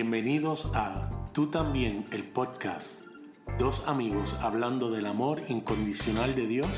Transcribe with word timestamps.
Bienvenidos 0.00 0.70
a 0.74 1.10
Tú 1.34 1.48
también, 1.48 2.04
el 2.12 2.22
podcast. 2.22 3.04
Dos 3.58 3.82
amigos 3.88 4.36
hablando 4.40 4.92
del 4.92 5.06
amor 5.06 5.42
incondicional 5.48 6.36
de 6.36 6.46
Dios 6.46 6.68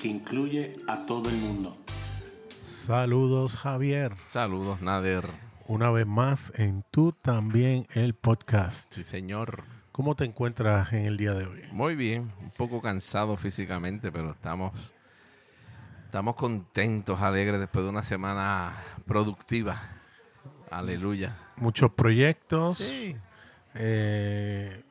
que 0.00 0.06
incluye 0.06 0.76
a 0.86 1.04
todo 1.04 1.30
el 1.30 1.36
mundo. 1.38 1.76
Saludos 2.60 3.56
Javier. 3.56 4.14
Saludos 4.28 4.82
Nader. 4.82 5.28
Una 5.66 5.90
vez 5.90 6.06
más 6.06 6.52
en 6.54 6.84
Tú 6.92 7.10
también, 7.10 7.88
el 7.92 8.14
podcast. 8.14 8.92
Sí, 8.92 9.02
señor. 9.02 9.64
¿Cómo 9.90 10.14
te 10.14 10.24
encuentras 10.24 10.92
en 10.92 11.06
el 11.06 11.16
día 11.16 11.34
de 11.34 11.46
hoy? 11.46 11.62
Muy 11.72 11.96
bien, 11.96 12.32
un 12.40 12.52
poco 12.52 12.80
cansado 12.80 13.36
físicamente, 13.36 14.12
pero 14.12 14.30
estamos, 14.30 14.74
estamos 16.04 16.36
contentos, 16.36 17.20
alegres 17.20 17.58
después 17.58 17.82
de 17.84 17.90
una 17.90 18.04
semana 18.04 18.76
productiva. 19.06 19.99
Aleluya. 20.70 21.36
Muchos 21.56 21.90
proyectos 21.92 22.78
Sí. 22.78 23.16
eh, 23.74 24.82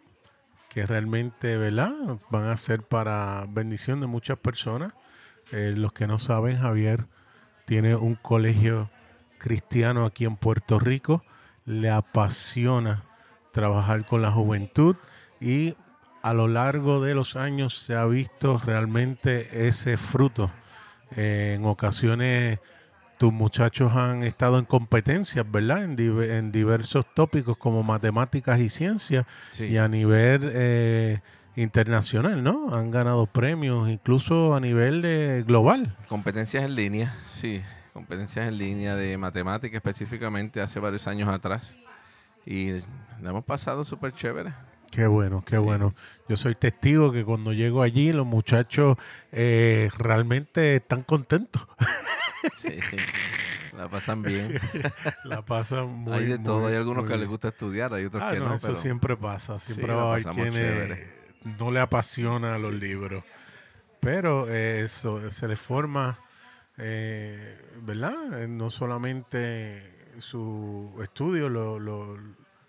que 0.70 0.86
realmente, 0.86 1.58
¿verdad? 1.58 1.92
Van 2.30 2.48
a 2.48 2.58
ser 2.58 2.84
para 2.84 3.46
bendición 3.50 4.02
de 4.02 4.08
muchas 4.08 4.38
personas. 4.38 4.94
Eh, 5.52 5.73
los 5.76 5.94
que 5.94 6.06
no 6.08 6.20
saben, 6.20 6.60
Javier 6.60 7.06
tiene 7.66 7.96
un 7.96 8.16
colegio 8.16 8.90
cristiano 9.40 10.06
aquí 10.06 10.26
en 10.26 10.36
Puerto 10.38 10.80
Rico. 10.80 11.23
Le 11.66 11.90
apasiona 11.90 13.04
trabajar 13.52 14.06
con 14.06 14.22
la 14.22 14.32
juventud 14.32 14.96
y 15.42 15.76
a 16.22 16.34
lo 16.34 16.48
largo 16.48 17.02
de 17.02 17.16
los 17.16 17.36
años 17.36 17.80
se 17.80 17.96
ha 17.96 18.06
visto 18.06 18.62
realmente 18.64 19.68
ese 19.68 19.98
fruto. 19.98 20.52
Eh, 21.16 21.56
en 21.58 21.66
ocasiones 21.66 22.59
tus 23.20 23.32
muchachos 23.34 23.94
han 23.96 24.23
estado 24.23 24.58
en 24.58 24.66
competencias, 24.66 25.46
¿verdad? 25.52 25.84
En, 25.84 25.98
div- 25.98 26.28
en 26.30 26.52
diversos 26.52 27.05
tópicos 27.14 27.58
como 27.58 27.84
matemáticas 27.84 28.59
y 28.59 28.70
ciencias 28.70 29.25
Sí. 29.52 29.66
y 29.66 29.78
a 29.78 29.88
nivel 29.88 30.50
eh, 30.53 31.20
internacional, 31.58 32.42
¿no? 32.44 32.73
Han 32.73 32.90
ganado 32.92 33.25
premios, 33.28 33.90
incluso 33.90 34.56
a 34.56 34.59
nivel 34.59 35.02
de 35.02 35.44
global. 35.45 35.95
Competencias 36.08 36.64
en 36.64 36.75
línea, 36.75 37.16
sí. 37.25 37.62
Competencias 37.94 38.47
en 38.47 38.58
línea 38.58 38.95
de 38.95 39.17
matemática 39.17 39.75
específicamente 39.78 40.62
hace 40.62 40.80
varios 40.80 41.06
años 41.08 41.28
atrás. 41.28 41.78
Y 42.45 42.72
la 43.22 43.31
hemos 43.31 43.44
pasado 43.44 43.84
súper 43.84 44.14
chévere. 44.14 44.53
Qué 44.92 45.06
bueno, 45.08 45.44
qué 45.45 45.58
Sí. 45.58 45.62
bueno. 45.62 45.94
Yo 46.30 46.38
soy 46.38 46.56
testigo 46.56 47.12
que 47.12 47.25
cuando 47.25 47.52
llego 47.52 47.81
allí 47.84 48.12
los 48.14 48.25
muchachos 48.25 48.97
eh, 49.34 49.90
realmente 49.97 50.78
están 50.78 51.03
contentos. 51.03 51.67
Sí. 52.58 52.80
la 53.78 53.88
pasan 53.90 54.22
bien. 54.22 54.59
La 55.23 55.42
pasan 55.44 55.88
muy 55.90 56.14
hay 56.14 56.26
de 56.26 56.38
muy, 56.38 56.46
todo. 56.46 56.68
Hay 56.68 56.76
algunos 56.76 57.08
que 57.08 57.18
les 57.18 57.28
gusta 57.28 57.50
estudiar, 57.50 57.94
hay 57.94 58.06
otros 58.06 58.23
Ah, 58.26 58.31
que 58.34 58.40
no, 58.40 58.50
no. 58.50 58.56
eso 58.56 58.68
pero 58.68 58.80
siempre 58.80 59.18
pasa. 59.18 59.59
Siempre 59.59 59.88
Sí, 59.88 59.92
la 59.92 60.14
hay 60.14 60.23
pasamos 60.23 60.36
quienes 60.44 60.54
chévere. 60.73 61.14
no 61.59 61.72
le 61.72 61.80
apasiona 61.80 62.58
los 62.58 62.72
Sí. 62.72 62.80
libros. 62.80 63.23
Pero 64.00 64.48
eh, 64.50 64.81
eso 64.86 65.30
se 65.31 65.48
les 65.48 65.59
forma, 65.59 66.18
eh, 66.78 67.62
¿verdad? 67.81 68.42
Eh, 68.44 68.48
No 68.48 68.70
solamente 68.70 70.14
su 70.20 70.98
estudio 71.03 71.50
lo, 71.50 71.80
lo 71.80 72.18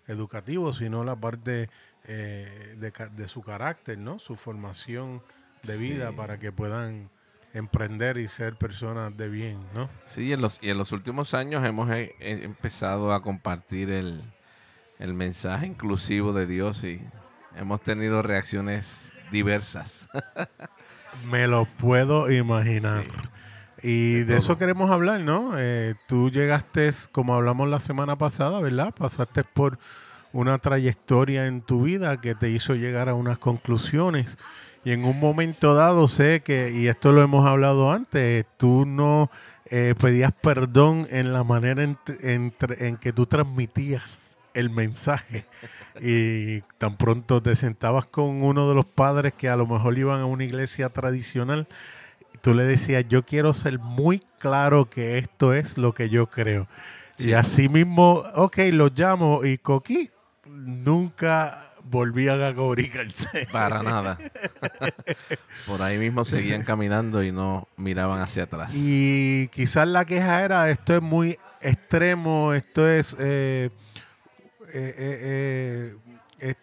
educativo, 0.07 0.73
sino 0.73 1.03
la 1.03 1.15
parte 1.15 1.69
eh, 2.05 2.75
de, 2.77 2.91
de 3.11 3.27
su 3.27 3.41
carácter, 3.41 3.97
¿no? 3.97 4.19
Su 4.19 4.35
formación 4.35 5.21
de 5.63 5.77
vida 5.77 6.11
para 6.13 6.39
que 6.39 6.51
puedan 6.51 7.09
emprender 7.53 8.17
y 8.17 8.27
ser 8.27 8.55
personas 8.55 9.15
de 9.17 9.29
bien, 9.29 9.59
¿no? 9.73 9.89
Sí, 10.05 10.31
en 10.31 10.41
los, 10.41 10.59
y 10.61 10.69
en 10.69 10.77
los 10.77 10.91
últimos 10.91 11.33
años 11.33 11.65
hemos 11.65 11.89
eh, 11.91 12.15
eh, 12.19 12.41
empezado 12.43 13.13
a 13.13 13.21
compartir 13.21 13.91
el, 13.91 14.21
el 14.99 15.13
mensaje 15.13 15.67
inclusivo 15.67 16.33
de 16.33 16.45
Dios 16.45 16.83
y 16.83 17.01
hemos 17.55 17.81
tenido 17.81 18.21
reacciones 18.21 19.11
diversas. 19.31 20.07
Me 21.25 21.47
lo 21.47 21.65
puedo 21.65 22.31
imaginar. 22.31 23.03
Y 23.83 24.19
de, 24.19 24.25
De 24.25 24.37
eso 24.37 24.57
queremos 24.57 24.89
hablar, 24.91 25.19
¿no? 25.21 25.53
Eh, 25.57 25.95
tú 26.07 26.29
llegaste, 26.29 26.89
como 27.11 27.35
hablamos 27.35 27.67
la 27.67 27.79
semana 27.79 28.17
pasada, 28.17 28.59
¿verdad? 28.59 28.93
Pasaste 28.93 29.43
por 29.43 29.79
una 30.33 30.59
trayectoria 30.59 31.47
en 31.47 31.61
tu 31.61 31.83
vida 31.83 32.21
que 32.21 32.35
te 32.35 32.49
hizo 32.49 32.75
llegar 32.75 33.09
a 33.09 33.15
unas 33.15 33.39
conclusiones. 33.39 34.37
Y 34.83 34.91
en 34.91 35.05
un 35.05 35.19
momento 35.19 35.73
dado 35.75 36.07
sé 36.07 36.41
que, 36.41 36.71
y 36.71 36.87
esto 36.87 37.11
lo 37.11 37.21
hemos 37.21 37.45
hablado 37.45 37.91
antes, 37.91 38.45
tú 38.57 38.85
no 38.85 39.29
eh, 39.65 39.93
pedías 39.99 40.31
perdón 40.33 41.07
en 41.11 41.31
la 41.33 41.43
manera 41.43 41.83
en, 41.83 41.97
en- 42.21 42.53
en 42.79 42.97
que 42.97 43.13
tú 43.13 43.25
transmitías 43.25 44.37
el 44.53 44.69
mensaje. 44.69 45.45
Y 46.01 46.61
tan 46.77 46.95
pronto 46.95 47.41
te 47.43 47.55
sentabas 47.55 48.05
con 48.05 48.41
uno 48.43 48.69
de 48.69 48.75
los 48.75 48.85
padres 48.85 49.33
que 49.33 49.49
a 49.49 49.57
lo 49.57 49.67
mejor 49.67 49.97
iban 49.99 50.21
a 50.21 50.25
una 50.25 50.45
iglesia 50.45 50.87
tradicional, 50.89 51.67
tú 52.41 52.55
le 52.55 52.63
decías, 52.63 53.05
yo 53.09 53.23
quiero 53.25 53.53
ser 53.53 53.77
muy 53.77 54.23
claro 54.39 54.89
que 54.89 55.17
esto 55.17 55.53
es 55.53 55.77
lo 55.77 55.93
que 55.93 56.09
yo 56.09 56.27
creo. 56.27 56.67
Y 57.19 57.23
Sí. 57.23 57.33
así 57.33 57.67
mismo, 57.69 58.23
ok, 58.35 58.57
lo 58.71 58.87
llamo 58.87 59.43
y 59.45 59.57
Coqui 59.57 60.09
nunca 60.49 61.70
volvían 61.83 62.41
a 62.43 62.53
comunicarse. 62.53 63.47
Para 63.51 63.83
nada. 63.83 64.17
Por 65.67 65.81
ahí 65.81 65.97
mismo 65.97 66.25
seguían 66.25 66.63
caminando 66.63 67.23
y 67.23 67.31
no 67.31 67.67
miraban 67.77 68.21
hacia 68.21 68.43
atrás. 68.43 68.73
Y 68.75 69.47
quizás 69.49 69.87
la 69.87 70.05
queja 70.05 70.43
era, 70.43 70.69
esto 70.69 70.95
es 70.95 71.01
muy 71.01 71.37
extremo, 71.61 72.53
esto 72.53 72.89
es... 72.89 73.15
eh, 73.19 73.69
eh, 74.73 74.95
eh, 74.97 75.97
eh, 76.39 76.53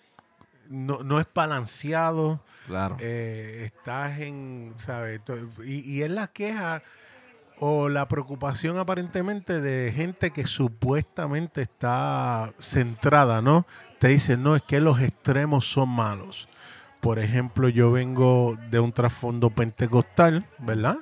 no, 0.68 1.02
no 1.02 1.20
es 1.20 1.26
balanceado. 1.34 2.42
Claro. 2.66 2.98
estás 3.00 4.20
en, 4.20 4.74
¿sabes? 4.76 5.22
Y 5.64 6.02
es 6.02 6.10
la 6.10 6.26
queja 6.28 6.82
o 7.60 7.88
la 7.88 8.06
preocupación 8.08 8.78
aparentemente 8.78 9.60
de 9.60 9.92
gente 9.92 10.30
que 10.30 10.46
supuestamente 10.46 11.62
está 11.62 12.52
centrada, 12.58 13.42
¿no? 13.42 13.66
Te 13.98 14.08
dicen, 14.08 14.42
no, 14.42 14.56
es 14.56 14.62
que 14.62 14.80
los 14.80 15.00
extremos 15.00 15.70
son 15.70 15.88
malos. 15.88 16.48
Por 17.00 17.18
ejemplo, 17.18 17.68
yo 17.68 17.92
vengo 17.92 18.56
de 18.70 18.80
un 18.80 18.92
trasfondo 18.92 19.50
pentecostal, 19.50 20.46
¿verdad? 20.58 20.98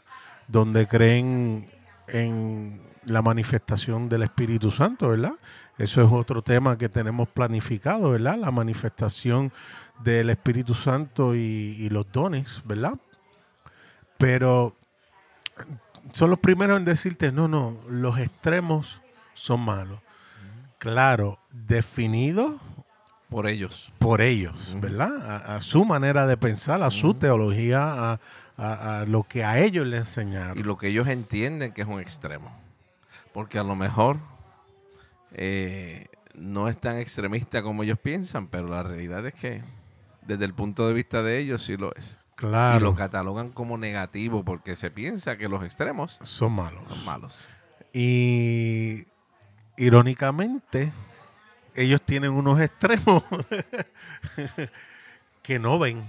Donde 0.48 0.86
creen 0.86 1.68
en 2.08 2.80
la 3.04 3.22
manifestación 3.22 4.08
del 4.08 4.22
Espíritu 4.22 4.70
Santo, 4.70 5.08
¿verdad? 5.08 5.34
Eso 5.78 6.02
es 6.02 6.10
otro 6.10 6.42
tema 6.42 6.78
que 6.78 6.88
tenemos 6.88 7.28
planificado, 7.28 8.10
¿verdad? 8.10 8.36
La 8.38 8.50
manifestación 8.50 9.52
del 10.02 10.30
Espíritu 10.30 10.74
Santo 10.74 11.34
y, 11.34 11.88
los 11.90 12.10
dones, 12.12 12.62
¿verdad? 12.64 12.94
Pero 14.18 14.76
son 16.12 16.30
los 16.30 16.38
primeros 16.38 16.78
en 16.78 16.84
decirte, 16.84 17.32
no, 17.32 17.48
no, 17.48 17.76
los 17.88 18.18
extremos 18.18 19.00
son 19.34 19.60
malos. 19.60 20.00
Claro, 20.78 21.38
definidos 21.50 22.60
Por 23.28 23.46
ellos. 23.46 23.92
por 23.98 24.20
ellos, 24.20 24.76
¿verdad? 24.80 25.10
A, 25.30 25.56
a 25.56 25.60
su 25.60 25.84
manera 25.84 26.26
de 26.26 26.36
pensar, 26.36 26.82
a 26.82 26.90
su 26.90 27.14
teología, 27.14 28.12
a, 28.12 28.20
a- 28.56 29.00
a 29.00 29.04
lo 29.06 29.22
que 29.24 29.44
a 29.44 29.58
ellos 29.58 29.86
le 29.86 29.98
enseñaron. 29.98 30.58
Y 30.58 30.62
lo 30.62 30.76
que 30.78 30.88
ellos 30.88 31.08
entienden 31.08 31.72
que 31.72 31.82
es 31.82 31.88
un 31.88 32.00
extremo. 32.00 32.50
Porque 33.32 33.58
a 33.58 33.62
lo 33.62 33.74
mejor 33.74 34.18
eh, 35.32 36.06
no 36.34 36.68
es 36.68 36.78
tan 36.78 36.96
extremista 36.96 37.62
como 37.62 37.82
ellos 37.82 37.98
piensan, 37.98 38.46
pero 38.48 38.68
la 38.68 38.82
realidad 38.82 39.26
es 39.26 39.34
que 39.34 39.62
desde 40.22 40.44
el 40.44 40.54
punto 40.54 40.86
de 40.88 40.94
vista 40.94 41.22
de 41.22 41.38
ellos 41.38 41.64
sí 41.64 41.76
lo 41.76 41.94
es. 41.94 42.18
Y 42.36 42.38
claro, 42.38 42.80
lo 42.80 42.94
catalogan 42.94 43.50
como 43.50 43.78
negativo 43.78 44.44
porque 44.44 44.76
se 44.76 44.90
piensa 44.90 45.36
que 45.38 45.48
los 45.48 45.64
extremos 45.64 46.18
son 46.22 46.52
malos. 46.52 46.84
son 46.88 47.04
malos. 47.04 47.48
Y 47.94 49.04
irónicamente, 49.78 50.92
ellos 51.74 52.02
tienen 52.02 52.32
unos 52.32 52.60
extremos 52.60 53.22
que 55.42 55.58
no 55.58 55.78
ven, 55.78 56.04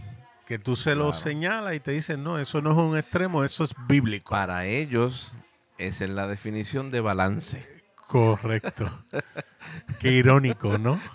que 0.45 0.59
tú 0.59 0.75
se 0.75 0.95
los 0.95 1.15
Claro. 1.17 1.23
señalas 1.29 1.75
y 1.75 1.79
te 1.79 1.91
dicen, 1.91 2.23
no, 2.23 2.39
eso 2.39 2.61
no 2.61 2.71
es 2.71 2.77
un 2.77 2.97
extremo, 2.97 3.43
eso 3.43 3.63
es 3.63 3.73
bíblico. 3.87 4.31
Para 4.31 4.65
ellos 4.65 5.33
esa 5.77 6.03
es 6.05 6.09
la 6.09 6.27
definición 6.27 6.91
de 6.91 7.01
balance. 7.01 7.65
Correcto. 8.07 8.89
Qué 9.99 10.11
irónico, 10.11 10.77
¿no? 10.77 10.99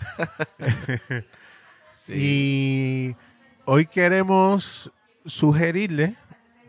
Sí. 1.95 2.13
Y 2.15 3.15
hoy 3.63 3.85
queremos 3.85 4.91
sugerirle 5.25 6.15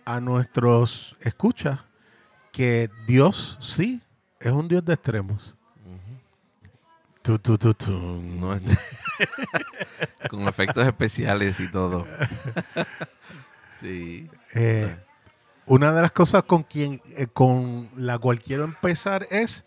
a 0.05 0.21
nuestros 0.21 1.17
escuchas 1.21 1.81
que 2.53 2.91
Dios 3.07 3.59
sí 3.61 4.01
es 4.41 4.53
un 4.53 4.69
Dios 4.69 4.85
de 4.85 4.95
extremos. 4.95 5.55
Tu, 7.23 7.39
tu, 7.39 7.57
tu, 7.57 7.73
tu. 7.73 7.91
No 7.91 8.53
es- 8.55 8.63
con 10.29 10.43
efectos 10.47 10.87
especiales 10.87 11.59
y 11.59 11.71
todo. 11.71 12.07
sí. 13.81 14.29
Eh, 14.55 14.95
una 15.67 15.93
de 15.93 16.03
las 16.03 16.13
cosas 16.13 16.43
con, 16.43 16.63
quien, 16.65 17.01
eh, 17.17 17.27
con 17.27 17.89
la 17.97 18.19
cual 18.19 18.41
quiero 18.41 18.65
empezar 18.65 19.27
es 19.31 19.65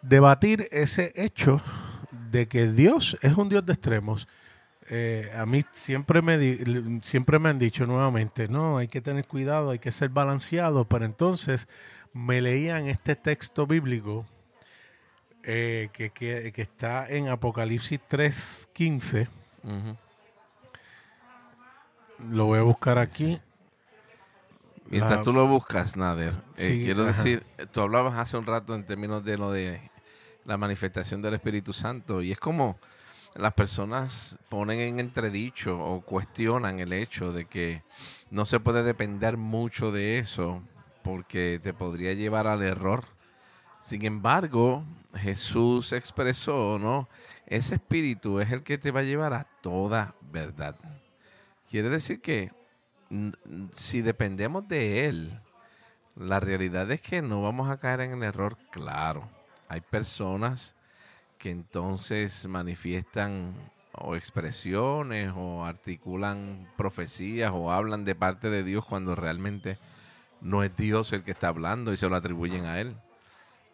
debatir 0.00 0.66
ese 0.72 1.12
hecho 1.14 1.60
de 2.30 2.48
que 2.48 2.68
Dios 2.72 3.18
es 3.20 3.34
un 3.36 3.50
Dios 3.50 3.64
de 3.66 3.74
extremos. 3.74 4.26
Eh, 4.90 5.30
a 5.36 5.46
mí 5.46 5.62
siempre 5.72 6.22
me, 6.22 6.36
di- 6.38 7.00
siempre 7.02 7.38
me 7.38 7.48
han 7.50 7.58
dicho 7.58 7.86
nuevamente, 7.86 8.48
no, 8.48 8.78
hay 8.78 8.88
que 8.88 9.00
tener 9.00 9.26
cuidado, 9.26 9.70
hay 9.70 9.78
que 9.78 9.92
ser 9.92 10.08
balanceado, 10.08 10.84
pero 10.86 11.04
entonces 11.04 11.68
me 12.12 12.40
leían 12.42 12.88
este 12.88 13.14
texto 13.16 13.66
bíblico 13.66 14.26
eh, 15.44 15.88
que, 15.92 16.10
que- 16.10 16.52
que 16.52 16.62
está 16.62 17.06
en 17.08 17.28
Apocalipsis 17.28 18.00
3.15, 18.08 19.28
Ujú. 19.64 19.96
lo 22.30 22.46
voy 22.46 22.58
a 22.58 22.62
buscar 22.62 22.98
aquí. 22.98 23.40
Mientras 24.90 25.18
La- 25.18 25.22
tú 25.22 25.32
lo 25.32 25.46
buscas, 25.46 25.96
Nader, 25.96 26.32
eh, 26.32 26.36
Sí, 26.56 26.80
quiero 26.84 27.02
ajá. 27.02 27.08
decir, 27.12 27.44
tú 27.70 27.80
hablabas 27.80 28.18
hace 28.18 28.36
un 28.36 28.46
rato 28.46 28.74
en 28.74 28.84
términos 28.84 29.24
de 29.24 29.38
lo 29.38 29.50
de 29.52 29.80
la 30.44 30.56
manifestación 30.56 31.22
del 31.22 31.34
Espíritu 31.34 31.72
Santo 31.72 32.20
y 32.20 32.32
es 32.32 32.38
como 32.38 32.78
las 33.34 33.54
personas 33.54 34.38
ponen 34.48 34.80
en 34.80 35.00
entredicho 35.00 35.78
o 35.78 36.00
cuestionan 36.02 36.80
el 36.80 36.92
hecho 36.92 37.32
de 37.32 37.46
que 37.46 37.82
no 38.30 38.44
se 38.44 38.60
puede 38.60 38.82
depender 38.82 39.36
mucho 39.36 39.90
de 39.90 40.18
eso 40.18 40.62
porque 41.02 41.60
te 41.62 41.72
podría 41.72 42.12
llevar 42.12 42.46
al 42.46 42.62
error. 42.62 43.04
Sin 43.80 44.04
embargo, 44.04 44.84
Jesús 45.14 45.92
expresó, 45.92 46.78
¿no? 46.78 47.08
Ese 47.46 47.74
espíritu 47.74 48.38
es 48.40 48.52
el 48.52 48.62
que 48.62 48.78
te 48.78 48.90
va 48.90 49.00
a 49.00 49.04
llevar 49.04 49.34
a 49.34 49.44
toda 49.60 50.14
verdad. 50.20 50.76
Quiere 51.68 51.88
decir 51.88 52.20
que 52.20 52.52
si 53.72 54.02
dependemos 54.02 54.68
de 54.68 55.06
Él, 55.06 55.40
la 56.16 56.40
realidad 56.40 56.90
es 56.90 57.00
que 57.00 57.22
no 57.22 57.42
vamos 57.42 57.70
a 57.70 57.78
caer 57.78 58.02
en 58.02 58.12
el 58.12 58.22
error, 58.22 58.56
claro. 58.70 59.28
Hay 59.68 59.80
personas 59.80 60.74
que 61.42 61.50
entonces 61.50 62.46
manifiestan 62.46 63.52
o 63.94 64.14
expresiones 64.14 65.32
o 65.34 65.64
articulan 65.64 66.68
profecías 66.76 67.50
o 67.52 67.72
hablan 67.72 68.04
de 68.04 68.14
parte 68.14 68.48
de 68.48 68.62
Dios 68.62 68.84
cuando 68.84 69.16
realmente 69.16 69.76
no 70.40 70.62
es 70.62 70.76
Dios 70.76 71.12
el 71.12 71.24
que 71.24 71.32
está 71.32 71.48
hablando 71.48 71.92
y 71.92 71.96
se 71.96 72.08
lo 72.08 72.14
atribuyen 72.14 72.66
a 72.66 72.78
Él. 72.78 72.94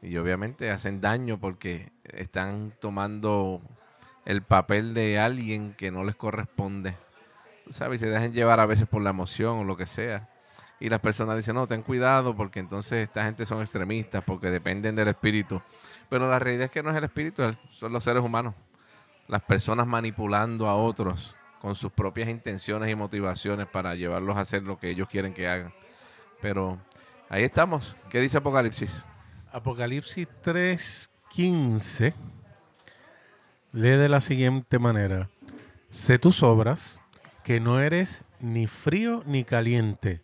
Y 0.01 0.17
obviamente 0.17 0.71
hacen 0.71 1.03
daño 1.03 1.39
porque 1.39 1.93
están 2.05 2.73
tomando 2.81 3.61
el 4.25 4.41
papel 4.41 4.95
de 4.95 5.19
alguien 5.19 5.75
que 5.75 5.91
no 5.91 6.05
les 6.05 6.17
corresponde. 6.17 6.95
¿Sabes? 7.69 8.01
Y 8.01 8.07
se 8.07 8.11
dejan 8.11 8.33
llevar 8.33 8.61
a 8.61 8.67
veces 8.67 8.89
por 8.89 9.03
la 9.03 9.11
emoción 9.11 9.59
o 9.59 9.65
lo 9.65 9.77
que 9.77 9.85
sea. 9.85 10.31
Y 10.81 10.89
las 10.89 11.01
personas 11.01 11.37
dicen, 11.37 11.55
no, 11.55 11.67
ten 11.67 11.83
cuidado 11.83 12.35
porque 12.35 12.61
entonces 12.61 13.07
esta 13.07 13.25
gente 13.25 13.45
son 13.45 13.61
extremistas 13.61 14.25
porque 14.25 14.51
dependen 14.51 14.95
del 14.95 15.09
espíritu. 15.09 15.61
Pero 16.09 16.29
la 16.31 16.39
realidad 16.39 16.67
es 16.67 16.71
que 16.71 16.83
no 16.83 16.91
es 16.91 16.97
el 16.97 17.05
espíritu, 17.05 17.43
es- 17.43 17.59
son 17.79 17.93
los 17.93 18.03
seres 18.05 18.23
humanos. 18.23 18.55
Las 19.27 19.43
personas 19.43 19.87
manipulando 19.87 20.69
a 20.69 20.75
otros 20.77 21.37
con 21.61 21.75
sus 21.75 21.93
propias 21.93 22.29
intenciones 22.29 22.91
y 22.91 22.95
motivaciones 22.95 23.67
para 23.67 23.95
llevarlos 23.95 24.37
a 24.37 24.41
hacer 24.41 24.63
lo 24.63 24.79
que 24.79 24.91
ellos 24.91 25.09
quieren 25.09 25.35
que 25.35 25.49
hagan. 25.49 25.73
Pero 26.41 26.79
ahí 27.29 27.43
estamos. 27.43 27.97
¿Qué 28.09 28.21
dice 28.21 28.39
Apocalipsis? 28.39 29.05
Apocalipsis 29.53 30.27
3:15 30.43 32.15
lee 33.73 33.89
de 33.91 34.09
la 34.09 34.21
siguiente 34.21 34.79
manera: 34.79 35.29
Sé 35.91 36.19
tus 36.19 36.43
obras, 36.43 37.01
que 37.45 37.61
no 37.61 37.81
eres 37.81 38.23
ni 38.41 38.67
frío 38.67 39.23
ni 39.27 39.45
caliente. 39.45 40.23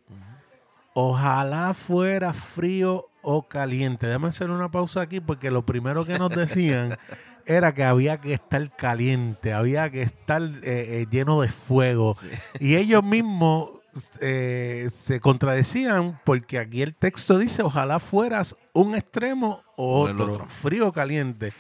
Ojalá 0.94 1.75
fuera 1.75 2.32
frío 2.32 3.08
o 3.25 3.49
caliente. 3.49 4.06
Déjame 4.06 4.29
hacer 4.29 4.50
una 4.50 4.71
pausa 4.71 5.00
aquí 5.00 5.21
porque 5.21 5.50
lo 5.50 5.65
primero 5.67 6.05
que 6.05 6.19
nos 6.19 6.31
decían 6.31 6.97
era 7.47 7.75
que 7.75 7.85
había 7.85 8.21
que 8.21 8.35
estar 8.35 8.75
caliente, 8.76 9.53
había 9.53 9.91
que 9.91 10.03
estar 10.03 10.43
eh, 10.43 10.53
eh, 10.62 11.06
lleno 11.11 11.41
de 11.41 11.49
fuego. 11.49 12.15
Y 12.61 12.76
ellos 12.76 13.03
mismos 13.03 13.71
eh, 14.21 14.88
se 14.93 15.21
contradecían 15.21 16.21
porque 16.25 16.59
aquí 16.59 16.82
el 16.82 16.94
texto 16.94 17.38
dice, 17.38 17.62
ojalá 17.62 17.99
fueras 17.99 18.56
un 18.73 18.94
extremo 18.94 19.61
o 19.76 20.00
O 20.05 20.11
otro, 20.11 20.25
otro. 20.32 20.47
frío 20.49 20.88
o 20.88 20.93
caliente. 20.93 21.53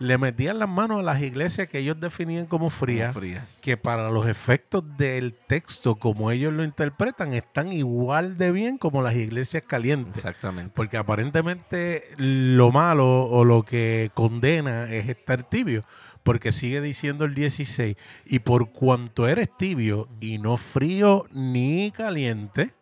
Le 0.00 0.16
metían 0.16 0.60
las 0.60 0.68
manos 0.68 1.00
a 1.00 1.02
las 1.02 1.20
iglesias 1.22 1.66
que 1.68 1.78
ellos 1.80 1.98
definían 1.98 2.46
como 2.46 2.68
frías, 2.68 3.12
Como 3.12 3.20
frías. 3.20 3.58
que 3.60 3.76
para 3.76 4.10
los 4.10 4.28
efectos 4.28 4.84
del 4.96 5.34
texto, 5.34 5.96
como 5.96 6.30
ellos 6.30 6.52
lo 6.52 6.62
interpretan, 6.62 7.34
están 7.34 7.72
igual 7.72 8.36
de 8.36 8.52
bien 8.52 8.78
como 8.78 9.02
las 9.02 9.16
iglesias 9.16 9.64
calientes. 9.66 10.16
Exactamente. 10.18 10.70
Porque 10.74 10.96
aparentemente 10.98 12.04
lo 12.16 12.70
malo 12.70 13.24
o 13.24 13.44
lo 13.44 13.64
que 13.64 14.10
condena 14.14 14.84
es 14.84 15.08
estar 15.08 15.42
tibio. 15.42 15.82
Porque 16.22 16.52
sigue 16.52 16.80
diciendo 16.80 17.24
el 17.24 17.34
16, 17.34 17.96
y 18.26 18.38
por 18.40 18.70
cuanto 18.70 19.26
eres 19.26 19.48
tibio 19.56 20.08
y 20.20 20.38
no 20.38 20.56
frío 20.58 21.24
ni 21.32 21.90
caliente, 21.90 22.72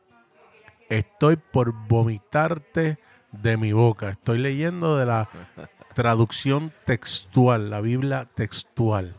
estoy 0.90 1.36
por 1.36 1.72
vomitarte 1.88 2.98
de 3.32 3.56
mi 3.56 3.72
boca. 3.72 4.10
Estoy 4.10 4.38
leyendo 4.38 4.96
de 4.96 5.06
la 5.06 5.28
traducción 5.96 6.72
textual, 6.84 7.70
la 7.70 7.80
Biblia 7.80 8.28
textual. 8.34 9.16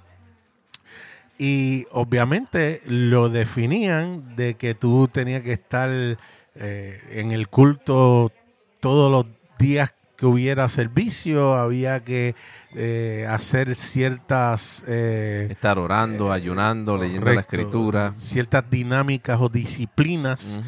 Y 1.40 1.88
obviamente 1.92 2.82
lo 2.86 3.30
definían 3.30 4.36
de 4.36 4.54
que 4.54 4.76
tú 4.76 5.08
tenías 5.08 5.42
que 5.42 5.54
estar 5.54 5.90
eh, 5.90 7.02
en 7.10 7.32
el 7.32 7.48
culto 7.48 8.32
todos 8.80 9.12
los 9.12 9.26
días 9.58 9.92
que 10.18 10.28
hubiera 10.28 10.70
servicio, 10.70 11.56
había 11.56 12.04
que 12.04 12.36
eh, 12.76 13.26
hacer 13.28 13.74
ciertas 13.76 14.84
eh, 14.88 15.48
Estar 15.50 15.80
orando, 15.80 16.32
ayunando, 16.32 16.96
leyendo 16.96 17.34
la 17.34 17.42
escritura. 17.42 18.14
ciertas 18.18 18.70
dinámicas 18.70 19.42
o 19.42 19.50
disciplinas 19.50 20.60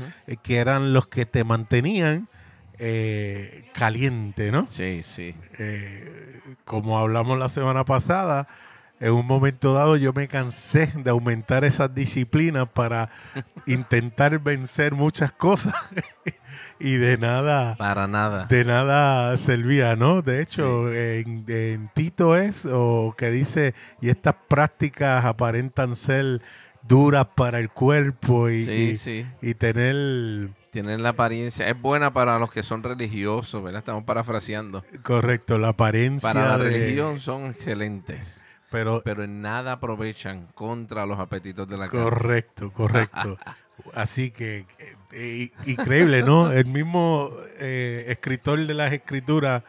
que 0.42 0.58
eran 0.58 0.92
los 0.92 1.08
que 1.08 1.28
te 1.28 1.44
mantenían 1.44 2.28
eh, 2.80 3.66
caliente, 3.74 4.52
¿no? 4.52 4.66
Sí, 4.70 5.02
sí. 5.04 5.36
Eh, 5.58 6.40
como 6.66 6.98
hablamos 6.98 7.38
la 7.38 7.50
semana 7.50 7.86
pasada, 7.86 8.48
en 9.02 9.14
un 9.14 9.26
momento 9.26 9.74
dado 9.74 9.96
yo 9.96 10.12
me 10.12 10.28
cansé 10.28 10.92
de 10.96 11.10
aumentar 11.10 11.64
esas 11.64 11.94
disciplinas 11.96 12.68
para 12.68 13.10
intentar 13.68 14.40
vencer 14.40 14.94
muchas 14.94 15.32
cosas 15.32 15.74
y 16.80 16.96
de 16.96 17.18
nada, 17.18 17.76
Para 17.78 18.08
nada. 18.08 18.46
de 18.46 18.66
nada 18.66 19.38
servía, 19.38 19.96
¿no? 19.96 20.22
De 20.22 20.42
hecho, 20.42 20.92
en, 20.94 21.46
en 21.48 21.90
Tito 21.94 22.36
es 22.36 22.66
o 22.70 23.14
que 23.18 23.30
dice 23.32 23.74
y 24.02 24.10
estas 24.10 24.36
prácticas 24.50 25.24
aparentan 25.26 25.96
ser 25.96 26.42
duras 26.82 27.28
para 27.36 27.60
el 27.60 27.70
cuerpo 27.70 28.50
y, 28.50 28.64
Sí, 28.64 28.72
y- 28.72 28.96
sí. 28.98 29.26
y 29.42 29.54
tener 29.54 30.50
Tienen 30.72 31.02
la 31.02 31.10
apariencia. 31.10 31.68
Es 31.68 31.80
buena 31.82 32.14
para 32.14 32.38
los 32.38 32.52
que 32.52 32.62
son 32.64 32.84
religiosos, 32.84 33.64
¿verdad? 33.64 33.80
Estamos 33.80 34.04
parafraseando. 34.04 34.84
correcto 35.04 35.58
la 35.58 35.70
apariencia 35.70 36.32
Para 36.32 36.58
la 36.58 36.64
de- 36.64 36.70
religión 36.70 37.20
son 37.20 37.46
excelentes, 37.48 38.42
pero 38.70 39.02
pero 39.04 39.24
en 39.24 39.42
nada 39.42 39.74
aprovechan 39.74 40.48
contra 40.54 41.06
los 41.08 41.20
apetitos 41.20 41.68
de 41.68 41.78
la 41.78 41.88
carne. 41.88 42.04
Correcto, 42.04 42.72
correcto. 42.72 43.38
Así 43.96 44.30
que, 44.32 44.66
eh, 45.14 45.50
increíble, 45.66 46.22
¿no? 46.22 46.52
El 46.52 46.66
mismo 46.66 47.30
eh, 47.60 48.06
escritor 48.10 48.66
de 48.68 48.74
las 48.74 48.92
escrituras 48.94 49.64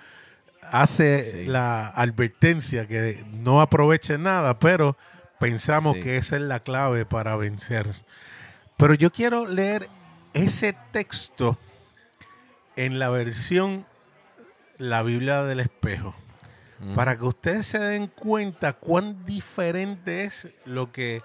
hace 0.71 1.23
Sí. 1.23 1.47
la 1.47 1.89
advertencia 1.89 2.87
que 2.87 3.25
no 3.33 3.61
aproveche 3.61 4.19
nada, 4.19 4.59
pero 4.59 4.97
pensamos 5.39 5.95
Sí. 5.97 6.03
que 6.03 6.17
esa 6.17 6.37
es 6.37 6.43
la 6.43 6.61
clave 6.61 7.07
para 7.07 7.37
vencer. 7.37 7.95
Pero 8.77 8.95
yo 8.95 9.11
quiero 9.13 9.47
leer 9.47 9.89
ese 10.35 10.75
texto 10.93 11.59
en 12.77 12.99
la 12.99 13.11
versión 13.11 13.87
La 14.79 15.03
Biblia 15.03 15.43
del 15.43 15.61
Espejo 15.61 16.15
Mm. 16.83 16.95
para 16.95 17.19
que 17.19 17.25
ustedes 17.25 17.67
se 17.67 17.79
den 17.79 18.07
cuenta 18.07 18.73
cuán 18.73 19.27
diferente 19.27 20.25
es 20.25 20.49
lo 20.65 20.91
que 20.93 21.21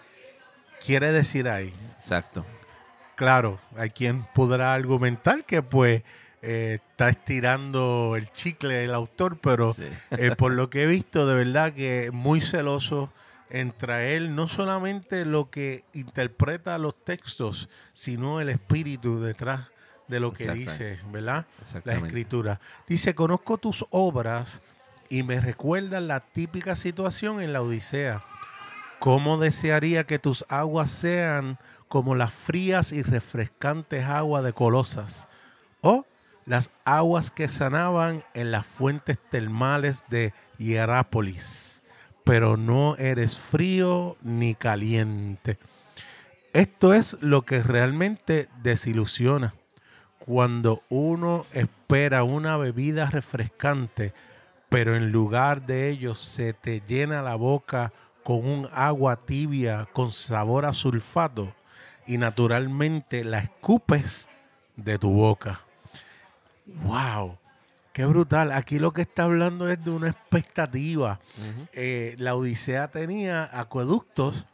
quiere 0.85 1.13
decir 1.13 1.47
ahí. 1.47 1.73
Exacto. 1.95 2.45
Claro, 3.15 3.57
hay 3.77 3.89
quien 3.89 4.25
podrá 4.33 4.73
argumentar 4.73 5.45
que 5.45 5.61
pues 5.61 6.03
eh, 6.41 6.79
está 6.91 7.07
estirando 7.07 8.15
el 8.17 8.29
chicle 8.33 8.83
el 8.83 8.93
autor, 8.93 9.37
pero 9.39 9.73
Sí. 9.73 9.83
eh, 10.11 10.35
por 10.37 10.51
lo 10.51 10.69
que 10.69 10.83
he 10.83 10.87
visto, 10.87 11.25
de 11.25 11.35
verdad 11.35 11.71
que 11.71 12.09
muy 12.11 12.41
celoso 12.41 13.09
en 13.49 13.71
traer 13.71 14.29
no 14.29 14.47
solamente 14.47 15.25
lo 15.25 15.49
que 15.49 15.85
interpreta 15.93 16.77
los 16.77 16.95
textos, 17.03 17.69
sino 17.93 18.41
el 18.41 18.49
espíritu 18.49 19.19
detrás 19.19 19.69
de 20.07 20.19
lo 20.19 20.33
que 20.33 20.51
dice, 20.51 20.99
¿verdad? 21.11 21.45
La 21.83 21.95
escritura. 21.95 22.59
Dice, 22.87 23.15
conozco 23.15 23.57
tus 23.57 23.85
obras 23.89 24.61
y 25.09 25.23
me 25.23 25.39
recuerdan 25.39 26.07
la 26.07 26.19
típica 26.19 26.75
situación 26.75 27.41
en 27.41 27.53
la 27.53 27.61
Odisea. 27.61 28.23
¿Cómo 28.99 29.37
desearía 29.37 30.05
que 30.05 30.19
tus 30.19 30.45
aguas 30.49 30.89
sean 30.89 31.59
como 31.87 32.15
las 32.15 32.33
frías 32.33 32.91
y 32.91 33.03
refrescantes 33.03 34.05
aguas 34.05 34.43
de 34.43 34.53
Colosas? 34.53 35.27
O 35.81 36.05
las 36.45 36.69
aguas 36.85 37.31
que 37.31 37.47
sanaban 37.47 38.23
en 38.33 38.51
las 38.51 38.65
fuentes 38.65 39.17
termales 39.29 40.03
de 40.09 40.33
Hierápolis. 40.57 41.74
Pero 42.25 42.57
no 42.57 42.97
eres 42.97 43.37
frío 43.37 44.17
ni 44.21 44.55
caliente. 44.55 45.57
Esto 46.51 46.93
es 46.93 47.15
lo 47.21 47.43
que 47.43 47.63
realmente 47.63 48.49
desilusiona. 48.61 49.53
Cuando 50.19 50.81
uno 50.89 51.45
espera 51.53 52.23
una 52.23 52.57
bebida 52.57 53.09
refrescante, 53.09 54.13
pero 54.69 54.95
en 54.95 55.11
lugar 55.11 55.65
de 55.65 55.89
ello 55.89 56.15
se 56.15 56.53
te 56.53 56.81
llena 56.81 57.21
la 57.21 57.35
boca 57.35 57.93
con 58.23 58.37
un 58.37 58.67
agua 58.73 59.17
tibia 59.17 59.87
con 59.93 60.11
sabor 60.11 60.65
a 60.65 60.73
sulfato 60.73 61.53
y 62.07 62.17
naturalmente 62.17 63.23
la 63.23 63.37
escupes 63.37 64.27
de 64.75 64.97
tu 64.97 65.11
boca. 65.11 65.61
¡Wow! 66.65 67.37
Qué 67.95 68.05
brutal. 68.05 68.51
Aquí 68.51 68.77
lo 68.77 68.91
que 68.91 69.03
está 69.03 69.23
hablando 69.23 69.69
es 69.69 69.81
de 69.81 69.89
una 69.89 70.09
expectativa. 70.09 71.17
Eh, 71.71 72.13
la 72.19 72.35
Odisea 72.35 72.89
tenía 72.89 73.49
acueductos 73.57 74.47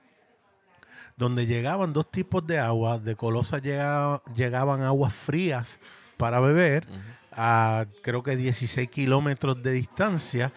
donde 1.18 1.48
llegaban 1.48 1.92
dos 1.92 2.12
tipos 2.12 2.46
de 2.46 2.60
agua. 2.60 3.00
De 3.00 3.16
Colosa 3.16 3.58
llegaban 3.58 4.84
aguas 4.84 5.12
frías 5.12 5.80
para 6.18 6.40
beber 6.40 6.86
a 7.32 7.88
creo 8.04 8.22
que 8.22 8.36
16 8.36 8.88
kilómetros 8.92 9.64
de 9.64 9.72
distancia 9.72 10.54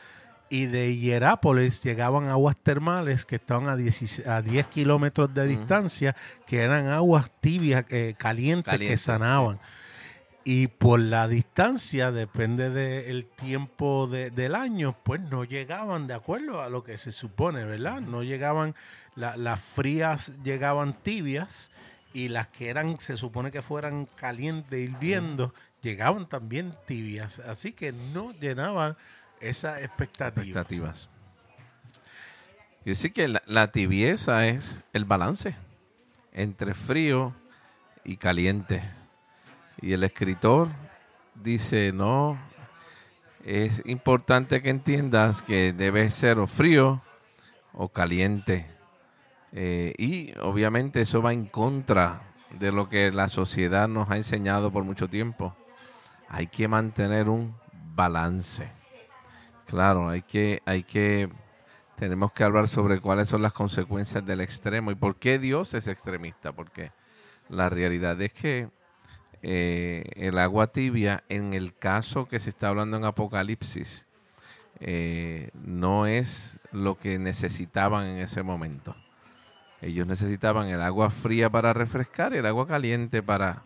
y 0.51 0.67
de 0.67 0.95
Hierápolis 0.95 1.83
llegaban 1.83 2.29
aguas 2.29 2.55
termales 2.63 3.25
que 3.25 3.37
estaban 3.37 3.67
a 3.67 3.77
10, 3.77 4.27
a 4.27 4.43
10 4.43 4.67
kilómetros 4.67 5.33
de 5.33 5.47
distancia, 5.47 6.15
que 6.47 6.61
eran 6.61 6.89
aguas 6.89 7.31
tibias, 7.41 7.87
eh, 7.89 8.15
calientes, 8.19 8.79
que 8.79 8.99
sanaban. 8.99 9.59
Y 10.45 10.67
por 10.67 11.01
la 11.01 11.27
distancia, 11.27 12.13
depende 12.13 12.69
del 12.69 13.27
tiempo 13.27 14.07
del 14.07 14.55
año, 14.55 14.95
pues 15.03 15.23
no 15.23 15.45
llegaban 15.45 16.07
de 16.07 16.15
acuerdo 16.15 16.61
a 16.61 16.69
lo 16.69 16.85
que 16.85 16.99
se 16.99 17.13
supone, 17.13 17.65
¿verdad? 17.65 18.03
No 18.03 18.23
llegaban, 18.23 18.75
las 19.17 19.61
frías 19.61 20.33
llegaban 20.43 20.93
tibias 20.93 21.71
y 22.13 22.29
las 22.29 22.49
que 22.49 22.69
eran, 22.69 23.01
se 23.01 23.17
supone 23.17 23.51
que 23.51 23.63
fueran 23.63 24.07
calientes, 24.17 24.79
hirviendo, 24.79 25.55
llegaban 25.83 26.29
también 26.29 26.75
tibias. 26.87 27.39
Así 27.39 27.73
que 27.73 27.93
no 27.93 28.33
llenaban 28.33 28.97
esas 29.41 29.83
expectativas. 29.83 30.47
expectativas. 30.47 31.09
Y 32.85 32.91
decir 32.91 33.13
que 33.13 33.29
la, 33.29 33.73
tibieza 33.73 34.47
es 34.47 34.83
el 34.93 35.07
balance 35.07 35.57
entre 36.33 36.75
frío 36.75 37.35
y 38.05 38.19
caliente. 38.19 38.83
Y 39.85 39.93
el 39.93 40.03
escritor 40.03 40.71
dice, 41.35 41.93
no, 41.93 42.39
es 43.45 43.83
importante 43.85 44.63
que 44.63 44.71
entiendas 44.71 45.43
que 45.43 45.75
debe 45.75 46.09
ser 46.09 46.39
frío 46.47 47.03
o 47.75 47.91
caliente. 47.91 48.67
Eh, 49.53 49.93
y 49.99 50.33
obviamente 50.39 51.03
eso 51.03 51.21
va 51.21 51.35
en 51.35 51.45
contra 51.45 52.23
de 52.59 52.73
lo 52.73 52.89
que 52.89 53.13
la 53.13 53.29
sociedad 53.29 53.87
nos 53.87 54.11
ha 54.11 54.17
enseñado 54.17 54.73
por 54.73 54.85
mucho 54.85 55.07
tiempo. 55.07 55.55
Hay 56.31 56.47
que 56.47 56.67
mantener 56.67 57.29
un 57.29 57.55
balance. 57.95 58.73
Claro, 59.67 60.09
hay 60.09 60.23
que, 60.23 60.63
hay 60.65 60.83
que, 60.83 61.29
tenemos 61.97 62.33
que 62.33 62.43
hablar 62.43 62.69
sobre 62.69 63.03
cuáles 63.03 63.29
son 63.29 63.43
las 63.43 63.53
consecuencias 63.53 64.25
del 64.25 64.41
extremo 64.41 64.93
y 64.93 64.95
por 64.95 65.17
qué 65.17 65.39
Dios 65.39 65.75
es 65.75 65.89
extremista, 65.89 66.53
porque 66.53 66.91
la 67.51 67.69
realidad 67.69 68.19
es 68.23 68.33
que 68.33 68.71
eh, 69.47 70.05
el 70.17 70.39
agua 70.39 70.69
tibia, 70.69 71.23
en 71.29 71.53
el 71.53 71.77
caso 71.77 72.27
que 72.27 72.41
se 72.41 72.49
está 72.49 72.69
hablando 72.69 72.97
en 72.97 73.05
Apocalipsis, 73.05 74.07
eh, 74.81 75.51
no 75.53 76.07
es 76.07 76.61
lo 76.73 76.99
que 76.99 77.19
necesitaban 77.19 78.07
en 78.07 78.19
ese 78.21 78.43
momento. 78.43 78.97
Ellos 79.83 80.07
necesitaban 80.07 80.69
el 80.69 80.81
agua 80.81 81.11
fría 81.11 81.51
para 81.51 81.75
refrescar 81.75 82.33
y 82.33 82.39
el 82.39 82.47
agua 82.47 82.67
caliente 82.67 83.23
para 83.23 83.65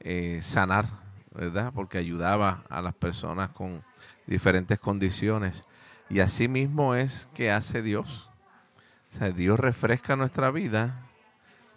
eh, 0.00 0.40
sanar, 0.42 0.86
¿verdad? 1.32 1.70
Porque 1.72 1.98
ayudaba 1.98 2.64
a 2.68 2.82
las 2.82 2.94
personas 2.94 3.50
con 3.50 3.84
diferentes 4.26 4.80
condiciones. 4.80 5.64
Y 6.08 6.18
así 6.18 6.48
mismo 6.48 6.96
es 6.96 7.28
que 7.34 7.52
hace 7.52 7.82
Dios. 7.82 8.28
O 9.12 9.16
sea, 9.16 9.30
Dios 9.30 9.60
refresca 9.60 10.16
nuestra 10.16 10.50
vida 10.50 11.06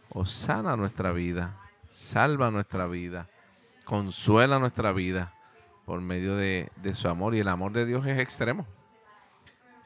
o 0.10 0.26
sana 0.26 0.76
nuestra 0.76 1.12
vida, 1.12 1.56
salva 1.88 2.50
nuestra 2.50 2.88
vida, 2.88 3.28
consuela 3.84 4.60
nuestra 4.60 4.92
vida 4.92 5.34
por 5.86 6.02
medio 6.02 6.36
de, 6.36 6.70
su 6.94 7.08
amor. 7.08 7.36
Y 7.36 7.40
el 7.40 7.48
amor 7.48 7.74
de 7.74 7.86
Dios 7.86 8.06
es 8.06 8.20
extremo. 8.20 8.66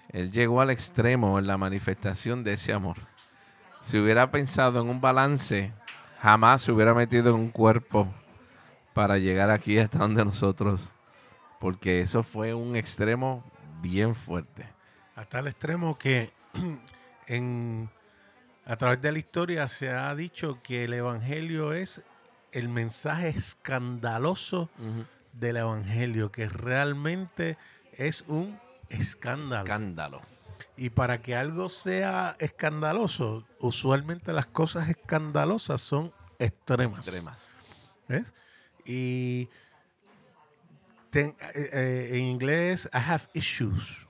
Él 0.10 0.32
llegó 0.32 0.62
al 0.62 0.70
extremo 0.70 1.38
en 1.39 1.48
la 1.48 1.58
manifestación 1.58 2.44
de 2.44 2.54
ese 2.54 2.74
amor. 2.74 2.98
Si 3.82 3.98
hubiera 3.98 4.32
pensado 4.32 4.82
en 4.82 4.89
un 4.89 5.01
balance, 5.01 5.74
jamás 6.20 6.62
se 6.62 6.72
hubiera 6.72 6.94
metido 6.94 7.30
en 7.30 7.36
un 7.36 7.50
cuerpo 7.50 8.08
para 8.94 9.18
llegar 9.18 9.51
aquí 9.51 9.77
hasta 9.77 10.00
donde 10.00 10.24
nosotros 10.24 10.94
porque 11.60 12.01
eso 12.01 12.24
fue 12.24 12.54
un 12.54 12.75
extremo 12.75 13.44
bien 13.82 14.16
fuerte. 14.16 14.68
Hasta 15.16 15.39
el 15.39 15.48
extremo 15.48 15.98
que 15.98 16.30
a 18.66 18.75
través 18.75 19.01
de 19.01 19.12
la 19.12 19.20
historia 19.20 19.68
se 19.68 19.89
ha 19.89 20.13
dicho 20.16 20.60
que 20.62 20.86
el 20.86 20.94
Evangelio 20.94 21.74
es 21.74 22.04
el 22.51 22.70
mensaje 22.70 23.30
escandaloso 23.30 24.70
del 25.34 25.58
Evangelio, 25.58 26.32
que 26.32 26.50
realmente 26.50 27.58
es 27.94 28.24
un 28.27 28.60
escándalo. 28.89 29.63
Escándalo. 29.63 30.22
Y 30.75 30.92
para 30.92 31.22
que 31.22 31.36
algo 31.36 31.70
sea 31.70 32.36
escandaloso, 32.39 33.46
usualmente 33.60 34.32
las 34.32 34.46
cosas 34.46 34.89
escandalosas 34.89 35.82
son 35.82 36.13
extremas. 36.39 37.00
Extremas. 37.00 37.50
¿Ves? 38.08 38.34
Y 38.86 39.50
eh, 41.13 41.34
eh, 41.74 42.10
en 42.13 42.25
inglés, 42.25 42.88
I 42.94 42.98
have 42.98 43.24
issues. 43.34 44.06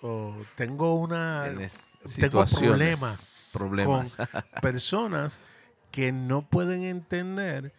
O 0.00 0.34
tengo 0.56 0.94
una. 0.94 1.44
Tengo 2.16 2.44
problemas. 2.46 3.50
Problemas. 3.52 4.16
Con 4.16 4.42
personas 4.60 5.38
que 5.90 6.12
no 6.12 6.48
pueden 6.48 6.84
entender 6.84 7.72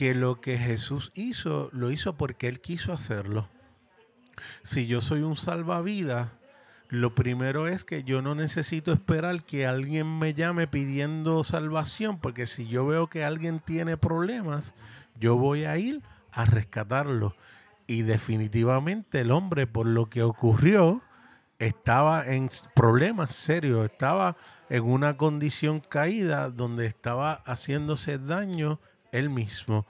que 0.00 0.14
lo 0.14 0.40
que 0.40 0.56
Jesús 0.56 1.12
hizo, 1.14 1.68
lo 1.74 1.90
hizo 1.90 2.16
porque 2.16 2.48
Él 2.48 2.62
quiso 2.62 2.94
hacerlo. 2.94 3.50
Si 4.62 4.86
yo 4.86 5.02
soy 5.02 5.20
un 5.20 5.36
salvavidas, 5.36 6.30
lo 6.88 7.14
primero 7.14 7.68
es 7.68 7.84
que 7.84 8.02
yo 8.02 8.22
no 8.22 8.34
necesito 8.34 8.94
esperar 8.94 9.44
que 9.44 9.66
alguien 9.66 10.18
me 10.18 10.32
llame 10.32 10.66
pidiendo 10.66 11.44
salvación, 11.44 12.18
porque 12.18 12.46
si 12.46 12.66
yo 12.66 12.86
veo 12.86 13.08
que 13.08 13.24
alguien 13.24 13.60
tiene 13.60 13.98
problemas, 13.98 14.72
yo 15.18 15.36
voy 15.36 15.66
a 15.66 15.76
ir 15.76 16.00
a 16.32 16.46
rescatarlo. 16.46 17.36
Y 17.86 18.00
definitivamente 18.00 19.20
el 19.20 19.30
hombre, 19.30 19.66
por 19.66 19.84
lo 19.84 20.08
que 20.08 20.22
ocurrió, 20.22 21.02
estaba 21.58 22.24
en 22.26 22.48
problemas 22.74 23.34
serios, 23.34 23.84
estaba 23.84 24.38
en 24.70 24.82
una 24.82 25.18
condición 25.18 25.80
caída 25.80 26.48
donde 26.48 26.86
estaba 26.86 27.42
haciéndose 27.44 28.16
daño 28.16 28.80
él 29.12 29.30
mismo. 29.30 29.86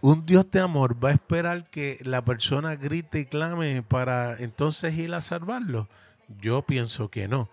Un 0.00 0.26
Dios 0.26 0.50
de 0.50 0.60
amor 0.60 1.02
va 1.02 1.10
a 1.10 1.14
esperar 1.14 1.68
que 1.70 1.98
la 2.02 2.24
persona 2.24 2.76
grite 2.76 3.20
y 3.20 3.24
clame 3.26 3.82
para 3.82 4.36
entonces 4.36 4.94
ir 4.94 5.14
a 5.14 5.20
salvarlo. 5.20 5.88
Yo 6.40 6.62
pienso 6.62 7.10
que 7.10 7.28
no. 7.28 7.48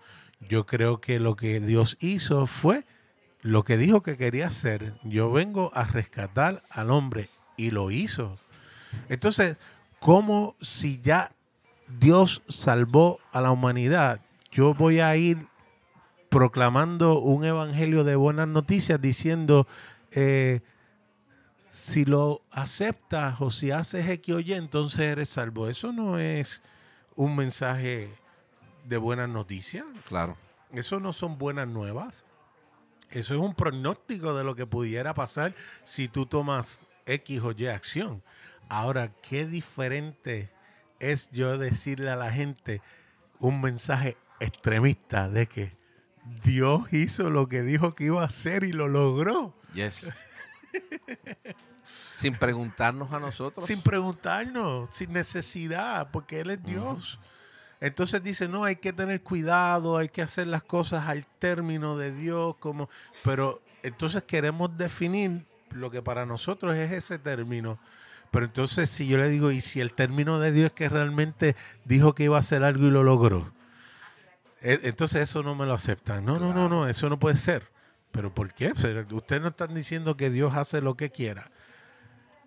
Yo 0.48 0.66
creo 0.66 1.00
que 1.00 1.18
lo 1.18 1.36
que 1.36 1.60
Dios 1.60 1.96
hizo 2.00 2.46
fue 2.46 2.84
lo 3.40 3.64
que 3.64 3.76
dijo 3.76 4.02
que 4.02 4.16
quería 4.16 4.48
hacer. 4.48 4.94
Yo 5.04 5.32
vengo 5.32 5.70
a 5.74 5.84
rescatar 5.84 6.62
al 6.70 6.90
hombre 6.90 7.28
y 7.56 7.70
lo 7.70 7.90
hizo. 7.90 8.36
Entonces, 9.08 9.56
¿Cómo 10.04 10.54
si 10.60 11.00
ya 11.00 11.32
Dios 11.98 12.42
salvó 12.46 13.20
a 13.32 13.40
la 13.40 13.52
humanidad, 13.52 14.20
yo 14.52 14.74
voy 14.74 15.00
a 15.00 15.16
ir 15.16 15.46
proclamando 16.28 17.20
un 17.20 17.46
evangelio 17.46 18.04
de 18.04 18.14
buenas 18.14 18.46
noticias 18.46 19.00
diciendo, 19.00 19.66
eh, 20.10 20.60
si 21.74 22.04
lo 22.04 22.40
aceptas 22.52 23.40
o 23.40 23.50
si 23.50 23.72
haces 23.72 24.08
X 24.08 24.34
o 24.36 24.38
Y, 24.38 24.52
entonces 24.52 25.00
eres 25.00 25.28
salvo. 25.28 25.68
Eso 25.68 25.92
no 25.92 26.20
es 26.20 26.62
un 27.16 27.34
mensaje 27.34 28.14
de 28.84 28.96
buenas 28.96 29.28
noticias. 29.28 29.84
Claro. 30.06 30.36
Eso 30.72 31.00
no 31.00 31.12
son 31.12 31.36
buenas 31.36 31.66
nuevas. 31.66 32.24
Eso 33.10 33.34
es 33.34 33.40
un 33.40 33.56
pronóstico 33.56 34.34
de 34.34 34.44
lo 34.44 34.54
que 34.54 34.66
pudiera 34.66 35.14
pasar 35.14 35.52
si 35.82 36.06
tú 36.06 36.26
tomas 36.26 36.82
X 37.06 37.40
o 37.42 37.50
Y 37.50 37.66
acción. 37.66 38.22
Ahora, 38.68 39.12
qué 39.28 39.44
diferente 39.44 40.50
es 41.00 41.28
yo 41.32 41.58
decirle 41.58 42.08
a 42.08 42.16
la 42.16 42.30
gente 42.30 42.82
un 43.40 43.60
mensaje 43.60 44.16
extremista 44.38 45.28
de 45.28 45.48
que 45.48 45.76
Dios 46.44 46.92
hizo 46.92 47.30
lo 47.30 47.48
que 47.48 47.62
dijo 47.62 47.96
que 47.96 48.04
iba 48.04 48.22
a 48.22 48.26
hacer 48.26 48.62
y 48.62 48.72
lo 48.72 48.86
logró. 48.86 49.56
Yes. 49.74 50.14
sin 52.14 52.34
preguntarnos 52.34 53.12
a 53.12 53.20
nosotros. 53.20 53.66
Sin 53.66 53.80
preguntarnos, 53.82 54.88
sin 54.92 55.12
necesidad, 55.12 56.10
porque 56.10 56.40
Él 56.40 56.50
es 56.50 56.62
Dios. 56.62 57.18
Entonces 57.80 58.22
dice, 58.22 58.48
no, 58.48 58.64
hay 58.64 58.76
que 58.76 58.92
tener 58.92 59.22
cuidado, 59.22 59.98
hay 59.98 60.08
que 60.08 60.22
hacer 60.22 60.46
las 60.46 60.62
cosas 60.62 61.06
al 61.08 61.26
término 61.26 61.98
de 61.98 62.12
Dios, 62.12 62.56
como, 62.58 62.88
pero 63.22 63.60
entonces 63.82 64.22
queremos 64.22 64.76
definir 64.78 65.44
lo 65.70 65.90
que 65.90 66.00
para 66.00 66.24
nosotros 66.24 66.76
es 66.76 66.92
ese 66.92 67.18
término. 67.18 67.78
Pero 68.30 68.46
entonces 68.46 68.88
si 68.90 69.06
yo 69.06 69.18
le 69.18 69.28
digo, 69.28 69.50
¿y 69.50 69.60
si 69.60 69.80
el 69.80 69.92
término 69.92 70.38
de 70.40 70.50
Dios 70.52 70.66
es 70.66 70.72
que 70.72 70.88
realmente 70.88 71.56
dijo 71.84 72.14
que 72.14 72.24
iba 72.24 72.36
a 72.36 72.40
hacer 72.40 72.64
algo 72.64 72.86
y 72.86 72.90
lo 72.90 73.02
logró? 73.02 73.52
E- 74.62 74.80
Entonces 74.84 75.22
eso 75.28 75.42
no 75.42 75.54
me 75.54 75.66
lo 75.66 75.74
aceptan. 75.74 76.24
No, 76.24 76.38
no, 76.38 76.54
no, 76.54 76.68
no, 76.68 76.88
eso 76.88 77.08
no 77.10 77.18
puede 77.18 77.36
ser. 77.36 77.68
¿Pero 78.14 78.32
por 78.32 78.54
qué? 78.54 78.72
Ustedes 79.10 79.42
no 79.42 79.48
están 79.48 79.74
diciendo 79.74 80.16
que 80.16 80.30
Dios 80.30 80.54
hace 80.54 80.80
lo 80.80 80.96
que 80.96 81.10
quiera. 81.10 81.50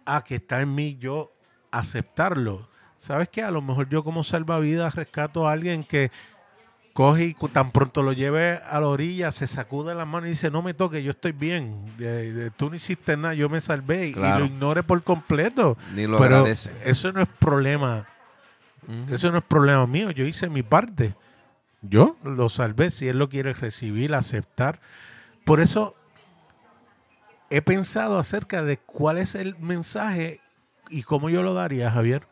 Ah, 0.05 0.23
que 0.23 0.35
está 0.35 0.61
en 0.61 0.73
mí 0.73 0.97
yo 0.97 1.33
aceptarlo. 1.71 2.69
¿Sabes 2.97 3.27
qué? 3.29 3.43
A 3.43 3.51
lo 3.51 3.61
mejor 3.61 3.89
yo 3.89 4.01
como 4.03 4.23
salvavidas 4.23 4.95
rescato 4.95 5.45
a 5.45 5.51
alguien 5.51 5.83
que 5.83 6.09
coge 6.93 7.25
y 7.25 7.33
tan 7.49 7.71
pronto 7.71 8.01
lo 8.01 8.13
lleve 8.13 8.53
a 8.67 8.79
la 8.79 8.87
orilla, 8.87 9.29
se 9.31 9.45
sacude 9.45 9.93
la 9.93 10.05
mano 10.05 10.25
y 10.25 10.29
dice, 10.31 10.49
no 10.49 10.61
me 10.61 10.73
toques, 10.73 11.03
yo 11.03 11.11
estoy 11.11 11.33
bien. 11.33 11.93
De- 11.97 12.31
de- 12.33 12.49
tú 12.51 12.69
no 12.69 12.75
hiciste 12.77 13.17
nada, 13.17 13.33
yo 13.33 13.49
me 13.49 13.59
salvé. 13.61 14.07
Y- 14.07 14.13
Claro. 14.13 14.37
Y 14.37 14.39
lo 14.39 14.55
ignore 14.55 14.83
por 14.83 15.03
completo. 15.03 15.77
Ni 15.93 16.07
lo 16.07 16.17
Pero 16.17 16.37
agradece. 16.37 16.71
eso 16.85 17.11
no 17.11 17.21
es 17.21 17.27
problema. 17.27 18.07
Eso 19.11 19.31
no 19.33 19.39
es 19.39 19.43
problema 19.43 19.85
mío. 19.85 20.11
Yo 20.11 20.25
hice 20.25 20.49
mi 20.49 20.63
parte. 20.63 21.13
Yo 21.81 22.15
lo 22.23 22.47
salvé. 22.47 22.89
Si 22.89 23.07
él 23.09 23.19
lo 23.19 23.27
quiere 23.27 23.51
recibir, 23.53 24.15
aceptar. 24.15 24.79
Por 25.47 25.61
eso 25.61 25.95
he 27.49 27.61
pensado 27.61 28.19
acerca 28.19 28.63
de 28.63 28.75
cuál 28.75 29.17
es 29.17 29.33
el 29.33 29.57
mensaje 29.59 30.41
y 30.89 31.03
cómo 31.03 31.29
yo 31.29 31.41
lo 31.41 31.53
daría, 31.53 31.89
Javier. 31.89 32.27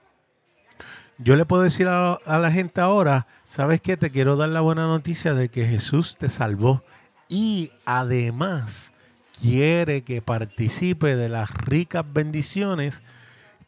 Yo 1.17 1.37
le 1.37 1.45
puedo 1.45 1.63
decir 1.63 1.87
a, 1.87 2.19
la 2.25 2.51
gente 2.51 2.81
ahora, 2.81 3.25
¿sabes 3.47 3.79
qué? 3.79 3.95
Te 3.95 4.11
quiero 4.11 4.35
dar 4.35 4.49
la 4.49 4.59
buena 4.59 4.87
noticia 4.87 5.33
de 5.33 5.47
que 5.47 5.65
Jesús 5.65 6.17
te 6.17 6.27
salvó 6.27 6.83
y 7.29 7.71
además 7.85 8.91
quiere 9.39 10.03
que 10.03 10.21
participe 10.21 11.15
de 11.15 11.29
las 11.29 11.51
ricas 11.51 12.03
bendiciones 12.11 13.01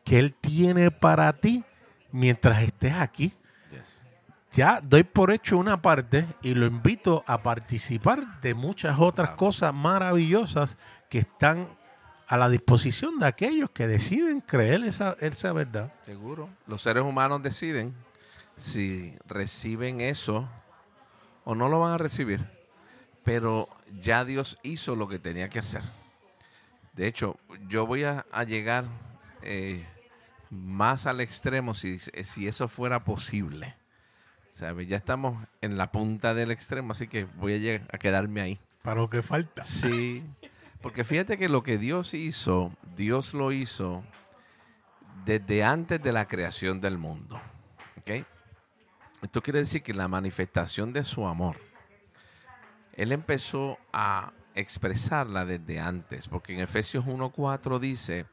que 0.03 0.19
Él 0.19 0.33
tiene 0.33 0.91
para 0.91 1.31
ti 1.31 1.63
mientras 2.11 2.63
estés 2.63 2.95
aquí. 2.95 3.31
Ya 4.57 4.81
doy 4.81 5.03
por 5.03 5.29
hecho 5.29 5.55
una 5.55 5.83
parte 5.83 6.25
y 6.41 6.55
lo 6.55 6.65
invito 6.65 7.23
a 7.27 7.43
participar 7.43 8.41
de 8.41 8.55
muchas 8.55 8.97
otras 8.97 9.35
cosas 9.35 9.71
maravillosas 9.71 10.79
que 11.11 11.19
están 11.19 11.69
a 12.27 12.37
la 12.37 12.49
disposición 12.49 13.19
de 13.19 13.27
aquellos 13.27 13.69
que 13.69 13.85
deciden 13.85 14.41
creer 14.41 14.83
esa, 14.83 15.15
esa 15.19 15.53
verdad. 15.53 15.93
Seguro. 16.01 16.49
Los 16.65 16.81
seres 16.81 17.03
humanos 17.03 17.43
deciden 17.43 17.93
si 18.55 19.15
reciben 19.27 20.01
eso 20.01 20.49
o 21.43 21.53
no 21.53 21.69
lo 21.69 21.81
van 21.81 21.93
a 21.93 21.99
recibir. 21.99 22.43
Pero 23.23 23.69
ya 24.01 24.25
Dios 24.25 24.57
hizo 24.63 24.95
lo 24.95 25.07
que 25.07 25.19
tenía 25.19 25.49
que 25.49 25.59
hacer. 25.59 25.83
De 26.93 27.05
hecho, 27.05 27.37
yo 27.67 27.85
voy 27.85 28.05
a, 28.05 28.25
a 28.31 28.43
llegar 28.43 28.85
eh, 29.43 29.85
más 30.49 31.05
al 31.05 31.21
extremo 31.21 31.75
si, 31.75 31.99
si 31.99 32.47
eso 32.47 32.67
fuera 32.67 33.03
posible. 33.03 33.76
Ya 34.59 34.95
estamos 34.97 35.45
en 35.61 35.77
la 35.77 35.91
punta 35.91 36.33
del 36.33 36.51
extremo, 36.51 36.91
así 36.93 37.07
que 37.07 37.25
voy 37.25 37.53
a, 37.53 37.57
llegar- 37.57 37.87
a 37.91 37.97
quedarme 37.97 38.41
ahí. 38.41 38.59
Para 38.81 39.01
lo 39.01 39.09
que 39.09 39.21
falta. 39.21 39.63
Sí, 39.63 40.23
porque 40.81 41.03
fíjate 41.03 41.37
que 41.37 41.49
lo 41.49 41.63
que 41.63 41.77
Dios 41.77 42.13
hizo, 42.13 42.71
Dios 42.95 43.33
lo 43.33 43.51
hizo 43.51 44.03
desde 45.25 45.63
antes 45.63 46.01
de 46.01 46.11
la 46.11 46.27
creación 46.27 46.79
del 46.81 46.97
mundo. 46.97 47.39
¿Ok? 47.97 48.25
Esto 49.21 49.41
quiere 49.41 49.59
decir 49.59 49.81
que 49.83 49.93
la 49.93 50.07
manifestación 50.07 50.93
de 50.93 51.03
su 51.03 51.27
amor, 51.27 51.57
Él 52.93 53.11
empezó 53.11 53.77
a 53.91 54.31
expresarla 54.55 55.45
desde 55.45 55.79
antes, 55.79 56.27
porque 56.27 56.53
en 56.53 56.61
Efesios 56.61 57.05
1.4 57.05 57.79
dice 57.79 58.25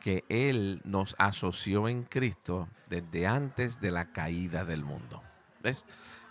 que 0.00 0.24
Él 0.28 0.80
nos 0.84 1.14
asoció 1.18 1.88
en 1.88 2.02
Cristo 2.04 2.68
desde 2.88 3.26
antes 3.26 3.80
de 3.80 3.90
la 3.90 4.12
caída 4.12 4.64
del 4.64 4.82
mundo. 4.84 5.22
¿Ves? 5.62 5.84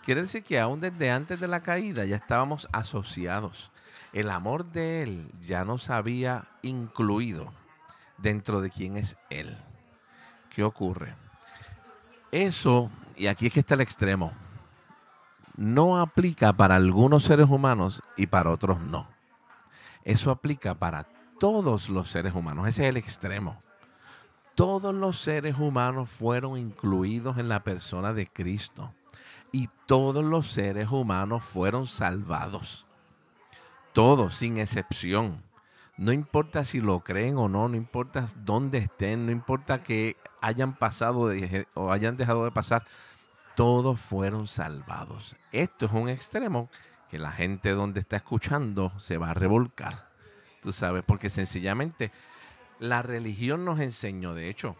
Quiere 0.04 0.22
decir 0.22 0.42
que 0.42 0.58
aún 0.58 0.80
desde 0.80 1.10
antes 1.10 1.40
de 1.40 1.48
la 1.48 1.60
caída 1.60 2.04
ya 2.04 2.16
estábamos 2.16 2.68
asociados. 2.72 3.70
El 4.12 4.30
amor 4.30 4.64
de 4.72 5.02
Él 5.02 5.30
ya 5.40 5.64
nos 5.64 5.90
había 5.90 6.48
incluido 6.62 7.52
dentro 8.18 8.60
de 8.60 8.70
quién 8.70 8.96
es 8.96 9.16
Él. 9.28 9.56
¿Qué 10.48 10.64
ocurre? 10.64 11.14
Eso, 12.32 12.90
y 13.16 13.26
aquí 13.26 13.46
es 13.46 13.52
que 13.52 13.60
está 13.60 13.74
el 13.74 13.82
extremo, 13.82 14.32
no 15.56 16.00
aplica 16.00 16.52
para 16.52 16.76
algunos 16.76 17.24
seres 17.24 17.48
humanos 17.48 18.02
y 18.16 18.26
para 18.26 18.50
otros 18.50 18.80
no. 18.80 19.06
Eso 20.04 20.30
aplica 20.30 20.74
para 20.74 21.06
todos 21.38 21.88
los 21.88 22.10
seres 22.10 22.34
humanos. 22.34 22.66
Ese 22.66 22.84
es 22.84 22.88
el 22.88 22.96
extremo. 22.96 23.62
Todos 24.54 24.94
los 24.94 25.20
seres 25.20 25.58
humanos 25.58 26.08
fueron 26.08 26.56
incluidos 26.56 27.38
en 27.38 27.48
la 27.48 27.62
persona 27.62 28.12
de 28.12 28.26
Cristo. 28.26 28.92
Y 29.52 29.68
todos 29.86 30.24
los 30.24 30.48
seres 30.48 30.90
humanos 30.90 31.42
fueron 31.44 31.86
salvados. 31.86 32.86
Todos, 33.92 34.36
sin 34.36 34.58
excepción. 34.58 35.42
No 35.96 36.12
importa 36.12 36.64
si 36.64 36.80
lo 36.80 37.00
creen 37.00 37.36
o 37.36 37.48
no, 37.48 37.68
no 37.68 37.76
importa 37.76 38.26
dónde 38.36 38.78
estén, 38.78 39.26
no 39.26 39.32
importa 39.32 39.82
que 39.82 40.16
hayan 40.40 40.74
pasado 40.74 41.28
de- 41.28 41.66
o 41.74 41.92
hayan 41.92 42.16
dejado 42.16 42.44
de 42.44 42.52
pasar, 42.52 42.86
todos 43.56 44.00
fueron 44.00 44.46
salvados. 44.46 45.36
Esto 45.52 45.86
es 45.86 45.92
un 45.92 46.08
extremo 46.08 46.70
que 47.10 47.18
la 47.18 47.32
gente 47.32 47.70
donde 47.70 48.00
está 48.00 48.16
escuchando 48.16 48.92
se 48.98 49.18
va 49.18 49.30
a 49.30 49.34
revolcar. 49.34 50.08
Tú 50.62 50.72
sabes, 50.72 51.02
porque 51.04 51.28
sencillamente 51.28 52.12
la 52.78 53.02
religión 53.02 53.64
nos 53.64 53.80
enseñó, 53.80 54.32
de 54.32 54.48
hecho, 54.48 54.76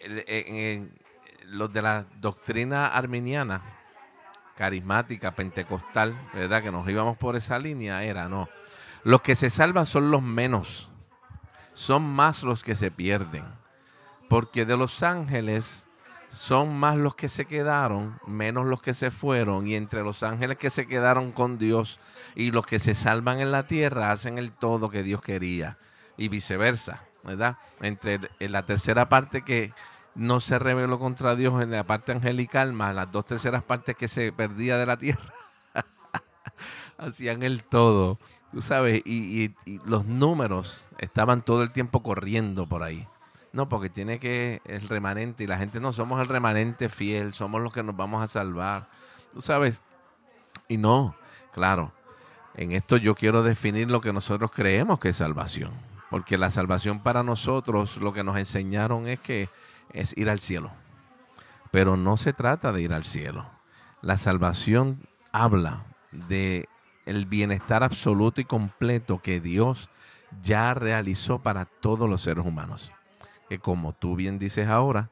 en- 0.00 0.92
los 1.46 1.72
de 1.72 1.82
la 1.82 2.06
doctrina 2.20 2.88
arminiana, 2.88 3.62
carismática, 4.56 5.32
pentecostal, 5.32 6.14
¿verdad? 6.34 6.62
Que 6.62 6.70
nos 6.70 6.88
íbamos 6.88 7.16
por 7.16 7.36
esa 7.36 7.58
línea, 7.58 8.02
era, 8.04 8.28
no. 8.28 8.48
Los 9.04 9.22
que 9.22 9.34
se 9.34 9.48
salvan 9.50 9.86
son 9.86 10.10
los 10.10 10.22
menos, 10.22 10.90
son 11.72 12.02
más 12.02 12.42
los 12.42 12.62
que 12.62 12.74
se 12.74 12.90
pierden, 12.90 13.44
porque 14.28 14.66
de 14.66 14.76
los 14.76 15.02
ángeles 15.02 15.88
son 16.28 16.78
más 16.78 16.96
los 16.96 17.14
que 17.14 17.28
se 17.28 17.46
quedaron, 17.46 18.18
menos 18.26 18.66
los 18.66 18.80
que 18.82 18.94
se 18.94 19.10
fueron, 19.10 19.66
y 19.66 19.74
entre 19.74 20.02
los 20.02 20.22
ángeles 20.22 20.58
que 20.58 20.70
se 20.70 20.86
quedaron 20.86 21.32
con 21.32 21.58
Dios 21.58 21.98
y 22.34 22.50
los 22.50 22.66
que 22.66 22.78
se 22.78 22.94
salvan 22.94 23.40
en 23.40 23.50
la 23.50 23.66
tierra 23.66 24.12
hacen 24.12 24.38
el 24.38 24.52
todo 24.52 24.90
que 24.90 25.02
Dios 25.02 25.22
quería, 25.22 25.78
y 26.16 26.28
viceversa, 26.28 27.04
¿verdad? 27.24 27.56
Entre 27.80 28.20
en 28.38 28.52
la 28.52 28.64
tercera 28.64 29.08
parte 29.08 29.42
que 29.42 29.72
no 30.20 30.38
se 30.40 30.58
rebeló 30.58 30.98
contra 30.98 31.34
Dios 31.34 31.62
en 31.62 31.70
la 31.70 31.84
parte 31.84 32.12
angelical, 32.12 32.74
más 32.74 32.94
las 32.94 33.10
dos 33.10 33.24
terceras 33.24 33.62
partes 33.62 33.96
que 33.96 34.06
se 34.06 34.32
perdía 34.32 34.76
de 34.76 34.84
la 34.84 34.98
tierra, 34.98 35.32
hacían 36.98 37.42
el 37.42 37.64
todo, 37.64 38.18
tú 38.52 38.60
sabes, 38.60 39.00
y, 39.06 39.54
y- 39.66 39.78
los 39.86 40.04
números 40.04 40.86
estaban 40.98 41.42
todo 41.42 41.62
el 41.62 41.70
tiempo 41.72 42.02
corriendo 42.02 42.66
por 42.66 42.82
ahí. 42.82 43.06
No, 43.52 43.68
porque 43.68 43.88
tiene 43.88 44.20
que 44.20 44.60
el 44.64 44.82
remanente 44.82 45.42
y 45.42 45.46
la 45.48 45.58
gente 45.58 45.80
no 45.80 45.92
somos 45.92 46.20
el 46.20 46.26
remanente 46.28 46.88
fiel, 46.88 47.32
somos 47.32 47.60
los 47.62 47.72
que 47.72 47.82
nos 47.82 47.96
vamos 47.96 48.22
a 48.22 48.28
salvar. 48.28 48.88
Tú 49.32 49.40
sabes. 49.40 49.82
Y 50.68 50.76
no, 50.76 51.16
claro. 51.52 51.92
En 52.54 52.70
esto 52.72 52.96
yo 52.96 53.14
quiero 53.16 53.42
definir 53.42 53.90
lo 53.90 54.00
que 54.00 54.12
nosotros 54.12 54.52
creemos 54.54 55.00
que 55.00 55.08
es 55.08 55.16
salvación, 55.16 55.72
porque 56.10 56.38
la 56.38 56.50
salvación 56.50 57.00
para 57.02 57.24
nosotros 57.24 57.96
lo 57.96 58.12
que 58.12 58.22
nos 58.22 58.36
enseñaron 58.36 59.08
es 59.08 59.18
que 59.18 59.48
es 59.92 60.16
ir 60.16 60.30
al 60.30 60.40
cielo. 60.40 60.70
Pero 61.70 61.96
no 61.96 62.16
se 62.16 62.32
trata 62.32 62.72
de 62.72 62.82
ir 62.82 62.92
al 62.92 63.04
cielo. 63.04 63.46
La 64.02 64.16
salvación 64.16 65.06
habla 65.32 65.84
de 66.10 66.68
el 67.06 67.26
bienestar 67.26 67.82
absoluto 67.82 68.40
y 68.40 68.44
completo 68.44 69.18
que 69.18 69.40
Dios 69.40 69.90
ya 70.42 70.74
realizó 70.74 71.40
para 71.40 71.64
todos 71.64 72.08
los 72.08 72.22
seres 72.22 72.44
humanos 72.44 72.92
que 73.50 73.58
como 73.58 73.92
tú 73.92 74.14
bien 74.14 74.38
dices 74.38 74.68
ahora, 74.68 75.10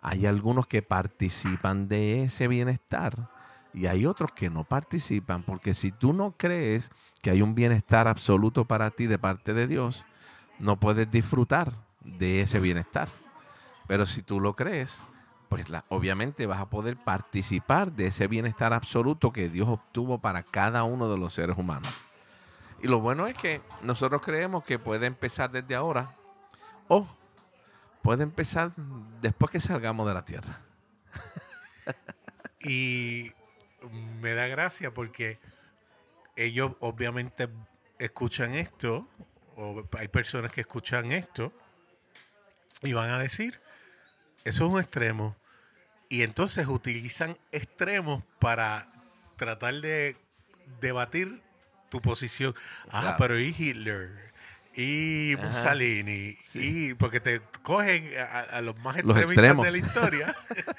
hay 0.00 0.24
algunos 0.24 0.66
que 0.66 0.80
participan 0.80 1.86
de 1.86 2.24
ese 2.24 2.48
bienestar 2.48 3.28
y 3.74 3.86
hay 3.86 4.06
otros 4.06 4.32
que 4.32 4.48
no 4.48 4.64
participan, 4.64 5.42
porque 5.42 5.74
si 5.74 5.92
tú 5.92 6.14
no 6.14 6.34
crees 6.38 6.90
que 7.20 7.28
hay 7.28 7.42
un 7.42 7.54
bienestar 7.54 8.08
absoluto 8.08 8.64
para 8.64 8.90
ti 8.90 9.06
de 9.06 9.18
parte 9.18 9.52
de 9.52 9.66
Dios, 9.66 10.06
no 10.58 10.80
puedes 10.80 11.10
disfrutar 11.10 11.74
de 12.00 12.40
ese 12.40 12.58
bienestar. 12.58 13.10
Pero 13.86 14.06
si 14.06 14.22
tú 14.22 14.40
lo 14.40 14.56
crees, 14.56 15.04
pues 15.48 15.66
obviamente 15.88 16.46
vas 16.46 16.60
a 16.60 16.70
poder 16.70 16.96
participar 16.96 17.92
de 17.92 18.08
ese 18.08 18.26
bienestar 18.26 18.72
absoluto 18.72 19.32
que 19.32 19.48
Dios 19.48 19.68
obtuvo 19.68 20.18
para 20.20 20.42
cada 20.42 20.84
uno 20.84 21.08
de 21.08 21.18
los 21.18 21.34
seres 21.34 21.56
humanos. 21.56 21.92
Y 22.82 22.88
lo 22.88 23.00
bueno 23.00 23.26
es 23.26 23.36
que 23.36 23.62
nosotros 23.82 24.20
creemos 24.22 24.64
que 24.64 24.78
puede 24.78 25.06
empezar 25.06 25.50
desde 25.50 25.74
ahora 25.74 26.14
o 26.88 27.06
puede 28.02 28.22
empezar 28.22 28.72
después 29.20 29.50
que 29.50 29.60
salgamos 29.60 30.06
de 30.06 30.14
la 30.14 30.24
tierra. 30.24 30.60
Y 32.66 33.30
me 34.22 34.32
da 34.32 34.46
gracia 34.46 34.94
porque 34.94 35.38
ellos 36.34 36.72
obviamente 36.80 37.50
escuchan 37.98 38.54
esto, 38.54 39.06
o 39.56 39.84
hay 39.98 40.08
personas 40.08 40.50
que 40.50 40.62
escuchan 40.62 41.12
esto, 41.12 41.52
y 42.82 42.94
van 42.94 43.10
a 43.10 43.18
decir, 43.18 43.60
eso 44.44 44.66
es 44.66 44.72
un 44.72 44.80
extremo. 44.80 45.36
Y 46.08 46.22
entonces 46.22 46.66
utilizan 46.66 47.36
extremos 47.50 48.22
para 48.38 48.88
tratar 49.36 49.74
de 49.74 50.16
debatir 50.80 51.42
tu 51.90 52.00
posición. 52.00 52.54
Ah, 52.90 53.00
Claro. 53.00 53.16
pero 53.18 53.38
y 53.40 53.54
Hitler, 53.56 54.32
y 54.74 55.34
Ajá. 55.34 55.46
Mussolini, 55.46 56.36
Sí. 56.42 56.90
y 56.90 56.94
porque 56.94 57.20
te 57.20 57.40
cogen 57.62 58.10
a, 58.18 58.40
a 58.40 58.60
los 58.60 58.76
más 58.80 59.02
Los 59.04 59.16
extremos. 59.18 59.64
de 59.64 59.72
la 59.72 59.78
historia. 59.78 60.34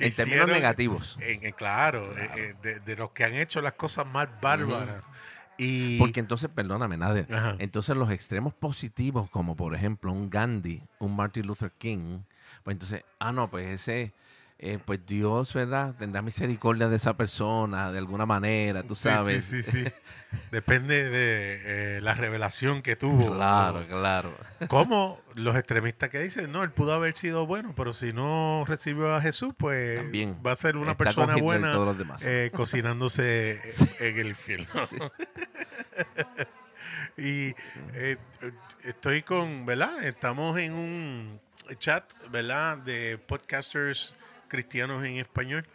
En 0.00 0.12
términos 0.14 0.46
negativos. 0.46 1.18
en- 1.20 1.44
en- 1.44 1.52
claro, 1.52 2.16
eh, 2.16 2.30
eh, 2.36 2.54
de, 2.62 2.78
de 2.80 2.96
los 2.96 3.10
que 3.10 3.24
han 3.24 3.34
hecho 3.34 3.60
las 3.60 3.72
cosas 3.72 4.06
más 4.06 4.28
bárbaras. 4.40 5.02
Y 5.58 5.98
Porque 5.98 6.20
entonces, 6.20 6.48
perdóname, 6.50 6.96
Nadia, 6.96 7.26
Ajá. 7.30 7.56
entonces 7.58 7.96
los 7.96 8.10
extremos 8.10 8.54
positivos, 8.54 9.28
como 9.28 9.56
por 9.56 9.74
ejemplo 9.74 10.12
un 10.12 10.30
Gandhi, 10.30 10.82
un 11.00 11.16
Martin 11.16 11.46
Luther 11.46 11.72
King, 11.72 12.20
pues 12.62 12.76
entonces, 12.76 13.02
ah, 13.18 13.32
no, 13.32 13.50
pues 13.50 13.66
ese, 13.68 14.14
eh, 14.60 14.78
pues 14.84 15.06
Dios, 15.06 15.54
¿verdad? 15.54 15.94
Tendrá 15.96 16.20
misericordia 16.20 16.88
de 16.88 16.96
esa 16.96 17.16
persona 17.16 17.92
de 17.92 17.98
alguna 17.98 18.26
manera, 18.26 18.82
tú 18.82 18.96
sabes. 18.96 19.44
Sí, 19.44 19.62
sí, 19.62 19.70
sí. 19.70 19.84
Depende 20.50 21.08
de 21.08 21.98
eh, 21.98 22.00
la 22.00 22.14
revelación 22.14 22.82
que 22.82 22.96
tuvo. 22.96 23.34
Claro, 23.36 23.86
claro. 23.86 24.34
Como 24.68 25.20
los 25.36 25.54
extremistas 25.56 26.10
que 26.10 26.18
dicen, 26.18 26.50
no, 26.50 26.64
él 26.64 26.72
pudo 26.72 26.92
haber 26.92 27.16
sido 27.16 27.46
bueno, 27.46 27.72
pero 27.76 27.92
si 27.92 28.12
no 28.12 28.64
recibió 28.66 29.14
a 29.14 29.20
Jesús, 29.20 29.54
pues 29.56 30.00
También. 30.00 30.36
va 30.44 30.52
a 30.52 30.56
ser 30.56 30.76
una 30.76 30.96
persona 30.96 31.36
buena 31.36 31.72
todos 31.72 31.86
los 31.86 31.98
demás. 31.98 32.24
eh, 32.24 32.50
cocinándose 32.54 33.60
en 34.00 34.18
el 34.18 34.26
infierno. 34.28 34.66
Sí. 34.86 34.96
Y 37.16 37.54
eh, 37.94 38.16
estoy 38.84 39.22
con, 39.22 39.66
¿verdad? 39.66 40.04
Estamos 40.04 40.58
en 40.58 40.72
un 40.74 41.40
chat, 41.78 42.04
¿verdad? 42.30 42.78
De 42.78 43.18
podcasters 43.18 44.14
cristianos 44.48 45.04
en 45.04 45.18
español. 45.18 45.66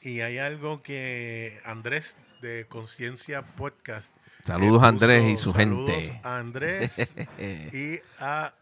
Y 0.00 0.20
hay 0.20 0.38
algo 0.38 0.82
que 0.82 1.60
Andrés 1.64 2.16
de 2.40 2.66
Conciencia 2.66 3.42
Podcast. 3.54 4.14
Saludos 4.44 4.82
eh, 4.82 4.86
a 4.86 4.88
Andrés 4.88 5.30
y 5.30 5.36
su 5.36 5.52
saludos 5.52 5.90
gente. 5.90 6.20
A 6.24 6.38
Andrés 6.38 7.14
y 7.72 8.00
a 8.18 8.54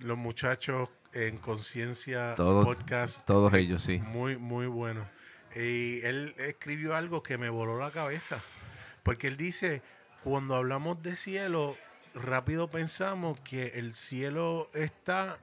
los 0.00 0.18
muchachos 0.18 0.90
en 1.14 1.38
Conciencia 1.38 2.34
Podcast. 2.36 3.26
Todos 3.26 3.54
ellos, 3.54 3.82
sí. 3.82 3.98
Muy, 4.00 4.36
muy 4.36 4.66
bueno. 4.66 5.08
Y 5.54 6.00
él 6.02 6.34
escribió 6.38 6.96
algo 6.96 7.22
que 7.22 7.38
me 7.38 7.48
voló 7.48 7.78
la 7.78 7.90
cabeza. 7.90 8.40
Porque 9.02 9.28
él 9.28 9.36
dice, 9.36 9.82
cuando 10.24 10.56
hablamos 10.56 11.02
de 11.02 11.16
cielo, 11.16 11.76
rápido 12.14 12.68
pensamos 12.68 13.40
que 13.40 13.68
el 13.76 13.94
cielo 13.94 14.68
está 14.74 15.38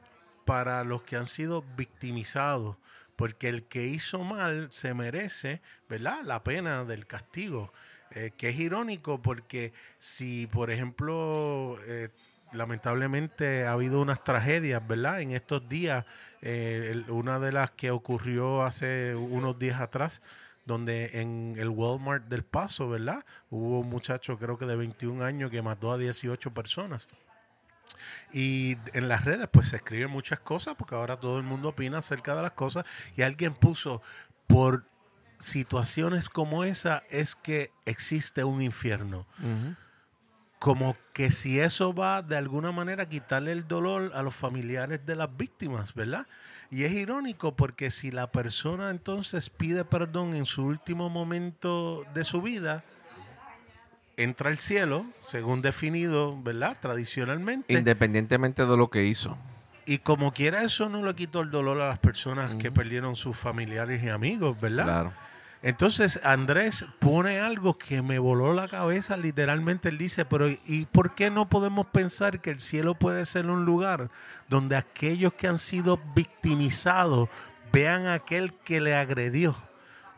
para 0.46 0.84
los 0.84 1.04
que 1.04 1.16
han 1.16 1.28
sido 1.28 1.64
victimizados. 1.78 2.78
Porque 3.22 3.50
el 3.50 3.66
que 3.66 3.86
hizo 3.86 4.24
mal 4.24 4.70
se 4.72 4.96
merece, 4.96 5.62
¿verdad? 5.88 6.24
La 6.24 6.44
pena 6.44 6.86
del 6.86 7.06
castigo. 7.06 7.72
Eh, 8.16 8.32
que 8.36 8.50
es 8.50 8.60
irónico 8.60 9.22
porque 9.22 9.74
si, 10.00 10.48
por 10.48 10.72
ejemplo, 10.72 11.78
eh, 11.86 12.10
lamentablemente 12.52 13.68
ha 13.68 13.74
habido 13.74 14.02
unas 14.02 14.24
tragedias, 14.24 14.86
¿verdad? 14.88 15.22
En 15.22 15.34
estos 15.34 15.70
días, 15.70 16.04
eh, 16.42 17.04
una 17.10 17.38
de 17.38 17.52
las 17.52 17.70
que 17.70 17.92
ocurrió 17.92 18.64
hace 18.64 19.14
unos 19.14 19.60
días 19.60 19.80
atrás, 19.80 20.24
donde 20.66 21.22
en 21.22 21.54
el 21.60 21.70
Walmart 21.70 22.26
del 22.26 22.42
Paso, 22.44 22.90
¿verdad? 22.90 23.24
Hubo 23.52 23.82
un 23.82 23.90
muchacho, 23.92 24.40
creo 24.40 24.58
que 24.58 24.66
de 24.66 24.76
21 24.76 25.24
años, 25.24 25.52
que 25.52 25.62
mató 25.62 25.92
a 25.92 26.00
18 26.00 26.56
personas. 26.56 27.08
Y 28.32 28.78
en 28.94 29.10
las 29.10 29.26
redes 29.26 29.48
pues 29.52 29.70
se 29.70 29.78
escriben 29.78 30.10
muchas 30.10 30.40
cosas 30.40 30.76
porque 30.78 30.96
ahora 30.96 31.20
todo 31.20 31.38
el 31.38 31.44
mundo 31.44 31.70
opina 31.70 32.00
acerca 32.00 32.36
de 32.36 32.42
las 32.42 32.52
cosas 32.52 32.86
y 33.16 33.22
alguien 33.22 33.54
puso 33.54 34.02
por 34.48 34.86
situaciones 35.40 36.30
como 36.30 36.64
esa 36.64 37.04
es 37.10 37.36
que 37.36 37.72
existe 37.86 38.44
un 38.44 38.62
infierno. 38.62 39.26
Como 40.60 40.96
que 41.14 41.32
si 41.32 41.60
eso 41.60 41.94
va 41.94 42.22
de 42.22 42.38
alguna 42.38 42.72
manera 42.72 43.04
a 43.04 43.10
quitarle 43.10 43.52
el 43.52 43.68
dolor 43.68 44.12
a 44.14 44.22
los 44.22 44.36
familiares 44.36 45.04
de 45.06 45.16
las 45.16 45.36
víctimas, 45.36 45.96
¿verdad? 45.96 46.28
Y 46.70 46.84
es 46.84 46.92
irónico 46.92 47.56
porque 47.56 47.90
si 47.90 48.12
la 48.12 48.28
persona 48.28 48.92
entonces 48.92 49.50
pide 49.50 49.84
perdón 49.84 50.36
en 50.36 50.46
su 50.46 50.64
último 50.64 51.10
momento 51.10 52.06
de 52.14 52.24
su 52.24 52.44
vida, 52.44 52.84
entra 54.24 54.50
al 54.50 54.58
cielo, 54.58 55.06
según 55.26 55.62
definido, 55.62 56.42
¿verdad? 56.42 56.78
Tradicionalmente. 56.80 57.74
Independientemente 57.74 58.66
de 58.66 58.78
lo 58.78 58.90
que 58.90 59.06
hizo. 59.06 59.38
Y 59.86 60.00
como 60.00 60.32
quiera 60.32 60.64
eso 60.64 60.90
no 60.90 61.04
le 61.04 61.16
quitó 61.16 61.42
el 61.42 61.52
dolor 61.52 61.82
a 61.82 61.90
las 61.90 62.00
personas 62.00 62.54
que 62.56 62.72
perdieron 62.72 63.16
sus 63.16 63.36
familiares 63.36 64.04
y 64.04 64.10
amigos, 64.10 64.60
¿verdad? 64.62 64.84
Claro. 64.84 65.14
Entonces 65.64 66.20
Andrés 66.24 66.86
pone 67.00 67.40
algo 67.40 67.78
que 67.78 68.02
me 68.02 68.18
voló 68.18 68.54
la 68.54 68.68
cabeza, 68.68 69.16
literalmente 69.16 69.90
él 69.90 69.98
dice, 69.98 70.26
pero 70.26 70.50
¿y 70.50 70.88
por 70.92 71.14
qué 71.14 71.30
no 71.30 71.50
podemos 71.50 71.86
pensar 71.88 72.42
que 72.42 72.50
el 72.50 72.60
cielo 72.60 72.96
puede 72.96 73.26
ser 73.26 73.46
un 73.46 73.64
lugar 73.64 74.10
donde 74.50 74.76
aquellos 74.76 75.34
que 75.34 75.48
han 75.48 75.60
sido 75.60 76.00
victimizados 76.16 77.30
vean 77.72 78.08
a 78.08 78.16
aquel 78.16 78.54
que 78.54 78.82
le 78.82 78.96
agredió? 78.96 79.56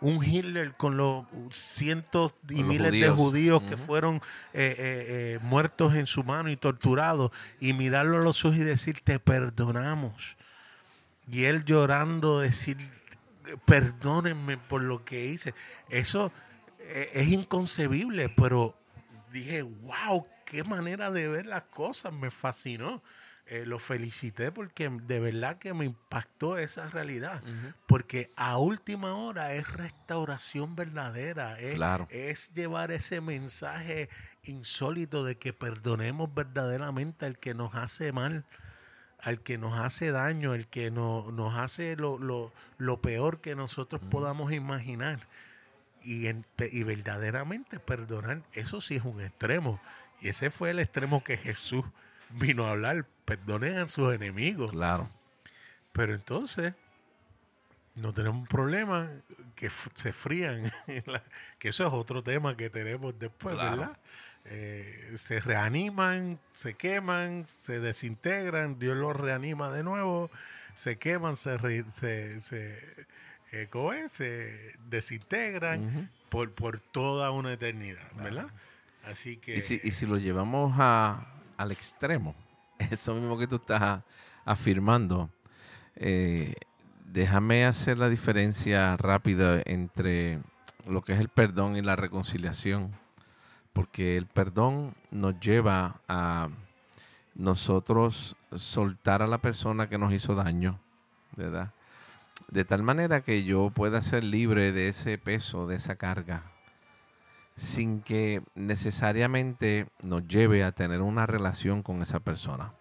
Un 0.03 0.21
Hitler 0.21 0.73
con 0.73 0.97
los 0.97 1.25
cientos 1.51 2.33
y 2.49 2.57
los 2.57 2.67
miles 2.67 2.91
de 2.91 3.09
judíos. 3.09 3.63
que 3.63 3.77
fueron 3.77 4.17
eh, 4.17 4.19
eh, 4.53 4.75
eh, 4.77 5.39
muertos 5.41 5.95
en 5.95 6.07
su 6.07 6.25
mano 6.25 6.49
y 6.49 6.57
torturados 6.57 7.31
y 7.61 7.71
mirarlo 7.71 8.17
a 8.17 8.21
los 8.21 8.43
ojos 8.43 8.57
y 8.57 8.63
decir, 8.63 8.99
te 9.01 9.17
perdonamos. 9.17 10.35
Y 11.31 11.45
él 11.45 11.63
llorando 11.63 12.41
decir, 12.41 12.77
perdónenme 13.63 14.57
por 14.57 14.81
lo 14.81 15.05
que 15.05 15.25
hice. 15.25 15.53
Eso 15.89 16.33
es 17.13 17.29
inconcebible, 17.29 18.27
pero 18.27 18.77
dije, 19.31 19.61
wow, 19.61 20.27
qué 20.45 20.65
manera 20.65 21.11
de 21.11 21.29
ver 21.29 21.45
las 21.45 21.63
cosas, 21.63 22.11
me 22.11 22.29
fascinó. 22.29 23.01
Eh, 23.45 23.65
lo 23.65 23.77
felicité 23.77 24.53
porque 24.53 24.89
de 24.89 25.19
verdad 25.19 25.57
que 25.57 25.73
me 25.73 25.83
impactó 25.83 26.57
esa 26.57 26.89
realidad. 26.89 27.41
Porque 27.87 28.31
a 28.37 28.57
última 28.57 29.15
hora 29.15 29.53
es 29.53 29.69
restauración 29.73 30.77
verdadera, 30.77 31.59
es, 31.59 31.75
Claro. 31.75 32.07
es 32.09 32.53
llevar 32.53 32.91
ese 32.91 33.19
mensaje 33.19 34.07
insólito 34.43 35.25
de 35.25 35.37
que 35.37 35.51
perdonemos 35.51 36.33
verdaderamente 36.33 37.25
al 37.25 37.37
que 37.37 37.53
nos 37.53 37.75
hace 37.75 38.11
mal 38.13 38.45
al 39.19 39.39
que 39.39 39.57
nos 39.57 39.79
hace 39.79 40.11
daño, 40.11 40.53
el 40.53 40.67
que 40.67 40.91
no- 40.91 41.31
nos 41.31 41.55
hace 41.55 41.95
lo, 41.95 42.19
lo- 42.19 42.51
lo 42.77 43.01
peor 43.01 43.39
que 43.39 43.55
nosotros 43.55 44.01
podamos 44.09 44.51
imaginar. 44.51 45.17
Y, 46.01 46.27
en- 46.27 46.45
y 46.71 46.83
verdaderamente 46.83 47.79
perdonar, 47.79 48.41
eso 48.51 48.81
sí 48.81 48.97
es 48.97 49.03
un 49.05 49.21
extremo. 49.21 49.79
Y 50.19 50.27
ese 50.27 50.49
fue 50.49 50.71
el 50.71 50.79
extremo 50.79 51.23
que 51.23 51.37
Jesús 51.37 51.85
vino 52.33 52.65
a 52.67 52.71
hablar. 52.71 53.05
Perdonen 53.25 53.77
a 53.77 53.89
sus 53.89 54.13
enemigos. 54.13 54.71
Claro. 54.71 55.09
Pero 55.91 56.13
entonces, 56.13 56.73
no 57.95 58.13
tenemos 58.13 58.39
un 58.39 58.47
problema 58.47 59.09
que 59.55 59.69
se 59.95 60.11
frían. 60.13 60.71
que 61.59 61.69
eso 61.69 61.87
es 61.87 61.93
otro 61.93 62.23
tema 62.23 62.57
que 62.57 62.69
tenemos 62.69 63.17
después, 63.17 63.55
Claro. 63.55 63.77
¿verdad? 63.77 63.97
Eh, 64.45 65.13
se 65.17 65.39
reaniman, 65.39 66.37
se 66.53 66.73
queman, 66.73 67.45
se 67.61 67.79
desintegran, 67.79 68.77
Dios 68.77 68.97
los 68.97 69.15
reanima 69.15 69.71
de 69.71 69.83
nuevo, 69.83 70.29
se 70.75 70.97
queman, 70.97 71.37
se, 71.37 71.55
re- 71.57 71.85
se, 71.97 72.41
se, 72.41 73.05
eh, 73.53 73.69
se 74.09 74.73
desintegran 74.89 76.09
por, 76.27 76.51
por 76.51 76.81
toda 76.81 77.31
una 77.31 77.53
eternidad, 77.53 78.11
¿verdad? 78.17 78.47
Así 79.05 79.37
que... 79.37 79.55
Y 79.55 79.61
si, 79.61 79.79
y 79.81 79.91
si 79.91 80.05
lo 80.05 80.17
llevamos 80.17 80.75
a, 80.77 81.25
al 81.57 81.71
extremo, 81.71 82.35
eso 82.91 83.13
mismo 83.13 83.37
que 83.37 83.47
tú 83.47 83.55
estás 83.55 84.03
afirmando, 84.45 85.29
eh, 85.95 86.55
déjame 87.05 87.65
hacer 87.65 87.99
la 87.99 88.09
diferencia 88.09 88.97
rápida 88.97 89.61
entre 89.65 90.39
lo 90.87 91.01
que 91.01 91.13
es 91.13 91.19
el 91.19 91.29
perdón 91.29 91.77
y 91.77 91.81
la 91.81 91.95
reconciliación, 91.95 92.91
porque 93.71 94.17
el 94.17 94.25
perdón 94.27 94.93
nos 95.11 95.39
lleva 95.39 96.01
a 96.07 96.49
nosotros 97.35 98.35
soltar 98.55 99.21
a 99.21 99.27
la 99.27 99.39
persona 99.39 99.89
que 99.89 99.97
nos 99.97 100.13
hizo 100.13 100.35
daño. 100.35 100.79
De 102.49 102.65
tal 102.65 102.83
manera 102.83 103.21
que 103.21 103.43
yo 103.43 103.71
pueda 103.71 104.01
ser 104.01 104.23
libre 104.23 104.71
de 104.71 104.87
ese 104.87 105.17
peso, 105.17 105.65
de 105.65 105.75
esa 105.75 105.95
carga, 105.95 106.43
sin 107.55 108.01
que 108.01 108.41
necesariamente 108.55 109.87
nos 110.03 110.27
lleve 110.27 110.63
a 110.63 110.71
tener 110.71 111.01
una 111.01 111.25
relación 111.25 111.83
con 111.83 112.01
esa 112.01 112.19
persona. 112.19 112.73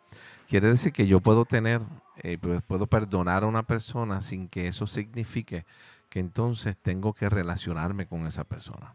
Quiere 0.49 0.69
decir 0.69 0.93
que 0.93 1.07
yo 1.07 1.21
puedo 1.21 1.45
tener, 1.45 1.81
eh, 2.23 2.39
pues, 2.41 2.63
puedo 2.63 2.87
perdonar 2.87 3.45
a 3.45 3.47
una 3.47 3.63
persona 3.63 4.21
sin 4.21 4.49
que 4.49 4.67
eso 4.69 4.87
signifique 4.87 5.65
que 6.09 6.21
entonces 6.21 6.77
tengo 6.77 7.15
que 7.15 7.29
relacionarme 7.29 8.07
con 8.07 8.27
esa 8.27 8.45
persona. 8.45 8.93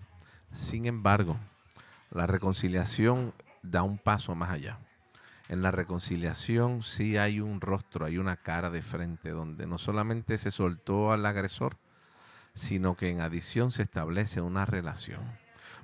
Sin 0.51 0.85
embargo, 0.85 1.37
la 2.11 2.27
reconciliación 2.27 3.33
da 3.63 3.83
un 3.83 3.97
paso 3.97 4.35
más 4.35 4.51
allá. 4.51 4.77
En 5.49 5.61
la 5.61 5.71
reconciliación 5.71 6.83
sí 6.83 7.17
hay 7.17 7.39
un 7.39 7.61
rostro, 7.61 8.05
hay 8.05 8.17
una 8.17 8.35
cara 8.35 8.69
de 8.69 8.81
frente 8.81 9.29
donde 9.31 9.65
no 9.65 9.77
solamente 9.77 10.37
se 10.37 10.51
soltó 10.51 11.11
al 11.11 11.25
agresor, 11.25 11.77
sino 12.53 12.95
que 12.95 13.09
en 13.09 13.21
adición 13.21 13.71
se 13.71 13.83
establece 13.83 14.41
una 14.41 14.65
relación. 14.65 15.21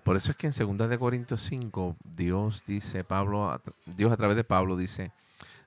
Por 0.03 0.17
eso 0.17 0.31
es 0.31 0.37
que 0.37 0.47
en 0.47 0.77
2 0.77 0.89
de 0.89 0.99
Corintios 0.99 1.41
5 1.43 1.95
Dios 2.03 2.63
dice 2.65 3.03
Pablo 3.03 3.61
Dios 3.85 4.11
a 4.11 4.17
través 4.17 4.35
de 4.35 4.43
Pablo 4.43 4.75
dice, 4.75 5.11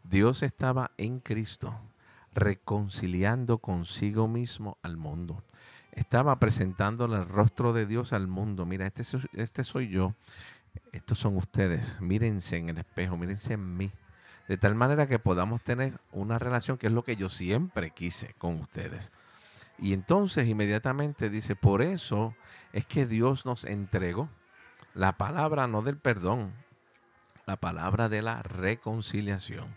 Dios 0.04 0.42
estaba 0.42 0.90
en 0.98 1.20
Cristo 1.20 1.74
reconciliando 2.34 3.58
consigo 3.58 4.28
mismo 4.28 4.76
al 4.82 4.98
mundo. 4.98 5.42
Estaba 5.92 6.38
presentándole 6.38 7.16
el 7.16 7.26
rostro 7.26 7.72
de 7.72 7.86
Dios 7.86 8.12
al 8.12 8.28
mundo. 8.28 8.66
Mira, 8.66 8.86
este, 8.86 9.02
este 9.32 9.64
soy 9.64 9.88
yo, 9.88 10.14
estos 10.92 11.18
son 11.18 11.38
ustedes. 11.38 11.98
Mírense 12.02 12.58
en 12.58 12.68
el 12.68 12.78
espejo, 12.78 13.16
mírense 13.16 13.54
en 13.54 13.76
mí. 13.76 13.90
De 14.48 14.58
tal 14.58 14.74
manera 14.74 15.06
que 15.06 15.18
podamos 15.18 15.62
tener 15.62 15.98
una 16.12 16.38
relación 16.38 16.76
que 16.76 16.88
es 16.88 16.92
lo 16.92 17.02
que 17.02 17.16
yo 17.16 17.30
siempre 17.30 17.90
quise 17.90 18.34
con 18.34 18.60
ustedes. 18.60 19.12
Y 19.78 19.92
entonces 19.92 20.46
inmediatamente 20.48 21.28
dice, 21.28 21.54
por 21.56 21.82
eso 21.82 22.34
es 22.72 22.86
que 22.86 23.06
Dios 23.06 23.44
nos 23.44 23.64
entregó 23.64 24.28
la 24.94 25.12
palabra 25.12 25.66
no 25.66 25.82
del 25.82 25.98
perdón, 25.98 26.52
la 27.44 27.56
palabra 27.56 28.08
de 28.08 28.22
la 28.22 28.42
reconciliación. 28.42 29.76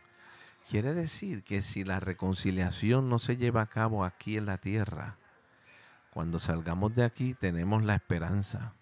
Quiere 0.69 0.93
decir 0.93 1.43
que 1.43 1.61
si 1.61 1.83
la 1.83 1.99
reconciliación 1.99 3.09
no 3.09 3.19
se 3.19 3.35
lleva 3.35 3.61
a 3.61 3.67
cabo 3.67 4.05
aquí 4.05 4.37
en 4.37 4.45
la 4.45 4.57
tierra, 4.57 5.17
cuando 6.11 6.39
salgamos 6.39 6.95
de 6.95 7.03
aquí 7.03 7.33
tenemos 7.33 7.83
la 7.83 7.95
esperanza 7.95 8.73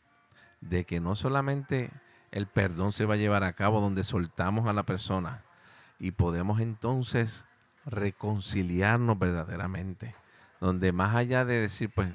de 0.62 0.86
que 0.86 1.00
no 1.00 1.16
solamente 1.16 1.92
el 2.32 2.48
perdón 2.48 2.92
se 2.92 3.06
va 3.06 3.16
a 3.16 3.18
llevar 3.18 3.44
a 3.44 3.54
cabo 3.54 3.80
donde 3.82 4.04
soltamos 4.04 4.68
a 4.68 4.74
la 4.74 4.84
persona 4.84 5.44
y 6.00 6.12
podemos 6.12 6.60
entonces 6.62 7.46
reconciliarnos 7.86 9.18
verdaderamente, 9.18 10.14
donde 10.60 10.92
más 10.92 11.16
allá 11.16 11.46
de 11.46 11.60
decir, 11.60 11.92
pues, 11.94 12.10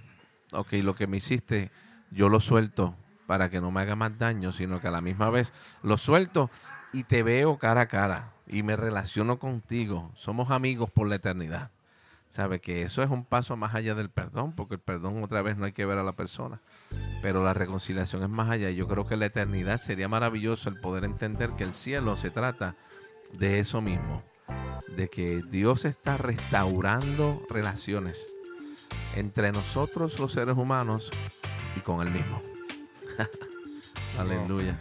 ok, 0.53 0.73
lo 0.83 0.95
que 0.95 1.07
me 1.07 1.19
hiciste, 1.19 1.71
yo 2.11 2.29
lo 2.29 2.41
suelto 2.41 2.97
para 3.27 3.51
que 3.51 3.61
no 3.61 3.71
me 3.71 3.81
haga 3.81 3.97
más 3.97 4.19
daño, 4.19 4.53
sino 4.53 4.81
que 4.81 4.89
a 4.89 4.91
la 4.91 5.01
misma 5.01 5.31
vez 5.31 5.53
lo 5.83 5.97
suelto 5.97 6.51
y 6.93 7.05
te 7.05 7.23
veo 7.23 7.59
cara 7.59 7.83
a 7.83 7.87
cara 7.87 8.33
y 8.47 8.63
me 8.63 8.77
relaciono 8.77 9.39
contigo. 9.39 10.13
Somos 10.15 10.51
amigos 10.51 10.91
por 10.91 11.09
la 11.09 11.17
eternidad. 11.17 11.71
Sabe 12.29 12.61
que 12.61 12.83
eso 12.83 13.03
es 13.03 13.11
un 13.11 13.27
paso 13.27 13.57
más 13.57 13.75
allá 13.75 13.95
del 13.95 14.09
perdón, 14.09 14.55
porque 14.55 14.77
el 14.77 14.81
perdón 14.81 15.23
otra 15.23 15.43
vez 15.43 15.59
no 15.59 15.67
hay 15.67 15.73
que 15.73 15.85
ver 15.85 15.99
a 15.99 16.03
la 16.03 16.13
persona, 16.13 16.63
pero 17.21 17.45
la 17.45 17.53
reconciliación 17.53 18.23
es 18.23 18.31
más 18.31 18.49
allá. 18.49 18.71
Yo 18.71 18.89
creo 18.89 19.07
que 19.07 19.17
la 19.17 19.27
eternidad 19.27 19.79
sería 19.79 20.09
maravilloso 20.09 20.71
el 20.71 20.81
poder 20.81 21.05
entender 21.05 21.51
que 21.51 21.65
el 21.65 21.75
cielo 21.75 22.17
se 22.17 22.31
trata 22.31 22.75
de 23.35 23.59
eso 23.59 23.83
mismo, 23.83 24.23
de 24.97 25.09
que 25.09 25.43
Dios 25.51 25.85
está 25.85 26.17
restaurando 26.17 27.43
relaciones 27.49 28.27
entre 29.15 29.53
nosotros 29.53 30.19
los 30.19 30.33
seres 30.33 30.57
humanos 30.57 31.11
y 31.77 31.81
con 31.81 32.07
Él 32.07 32.13
mismo. 32.13 32.43
Aleluya. 34.19 34.79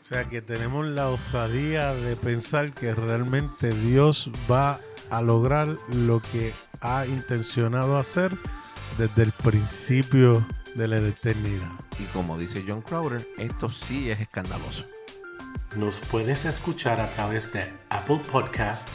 O 0.00 0.04
sea 0.04 0.28
que 0.28 0.42
tenemos 0.42 0.86
la 0.86 1.08
osadía 1.08 1.94
de 1.94 2.16
pensar 2.16 2.72
que 2.72 2.94
realmente 2.94 3.72
Dios 3.72 4.30
va 4.50 4.80
a 5.10 5.22
lograr 5.22 5.76
lo 5.92 6.20
que 6.20 6.52
ha 6.80 7.06
intencionado 7.06 7.96
hacer 7.96 8.36
desde 8.98 9.22
el 9.22 9.32
principio 9.32 10.44
de 10.74 10.88
la 10.88 10.98
eternidad. 10.98 11.70
Y 11.98 12.04
como 12.06 12.38
dice 12.38 12.64
John 12.66 12.82
Crowder, 12.82 13.26
esto 13.38 13.68
sí 13.68 14.10
es 14.10 14.20
escandaloso. 14.20 14.84
Nos 15.76 16.00
puedes 16.00 16.44
escuchar 16.44 17.00
a 17.00 17.08
través 17.10 17.52
de 17.52 17.62
Apple 17.88 18.20
Podcast, 18.30 18.88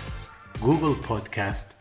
Google 0.59 0.95
Podcast, 1.07 1.71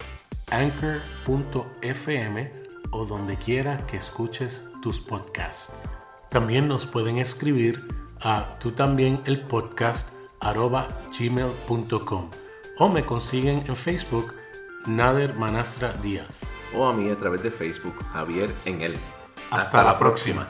Anchor.fm 0.50 2.50
o 2.90 3.04
donde 3.04 3.36
quiera 3.36 3.86
que 3.86 3.96
escuches 3.96 4.62
tus 4.82 5.00
podcasts. 5.00 5.82
También 6.30 6.68
nos 6.68 6.86
pueden 6.86 7.18
escribir 7.18 7.86
a 8.20 8.56
tú 8.60 8.72
también 8.72 9.20
el 9.24 9.42
podcast 9.42 10.08
arroba 10.40 10.88
gmail.com 11.18 12.30
o 12.78 12.88
me 12.88 13.04
consiguen 13.04 13.64
en 13.66 13.76
Facebook 13.76 14.34
Nader 14.86 15.34
Manastra 15.34 15.92
Díaz. 15.94 16.38
O 16.74 16.86
a 16.86 16.92
mí 16.92 17.08
a 17.08 17.16
través 17.16 17.42
de 17.42 17.50
Facebook, 17.50 17.94
Javier 18.12 18.52
en 18.64 18.82
él. 18.82 18.96
Hasta, 19.50 19.82
la 19.82 19.98
próxima. 19.98 20.48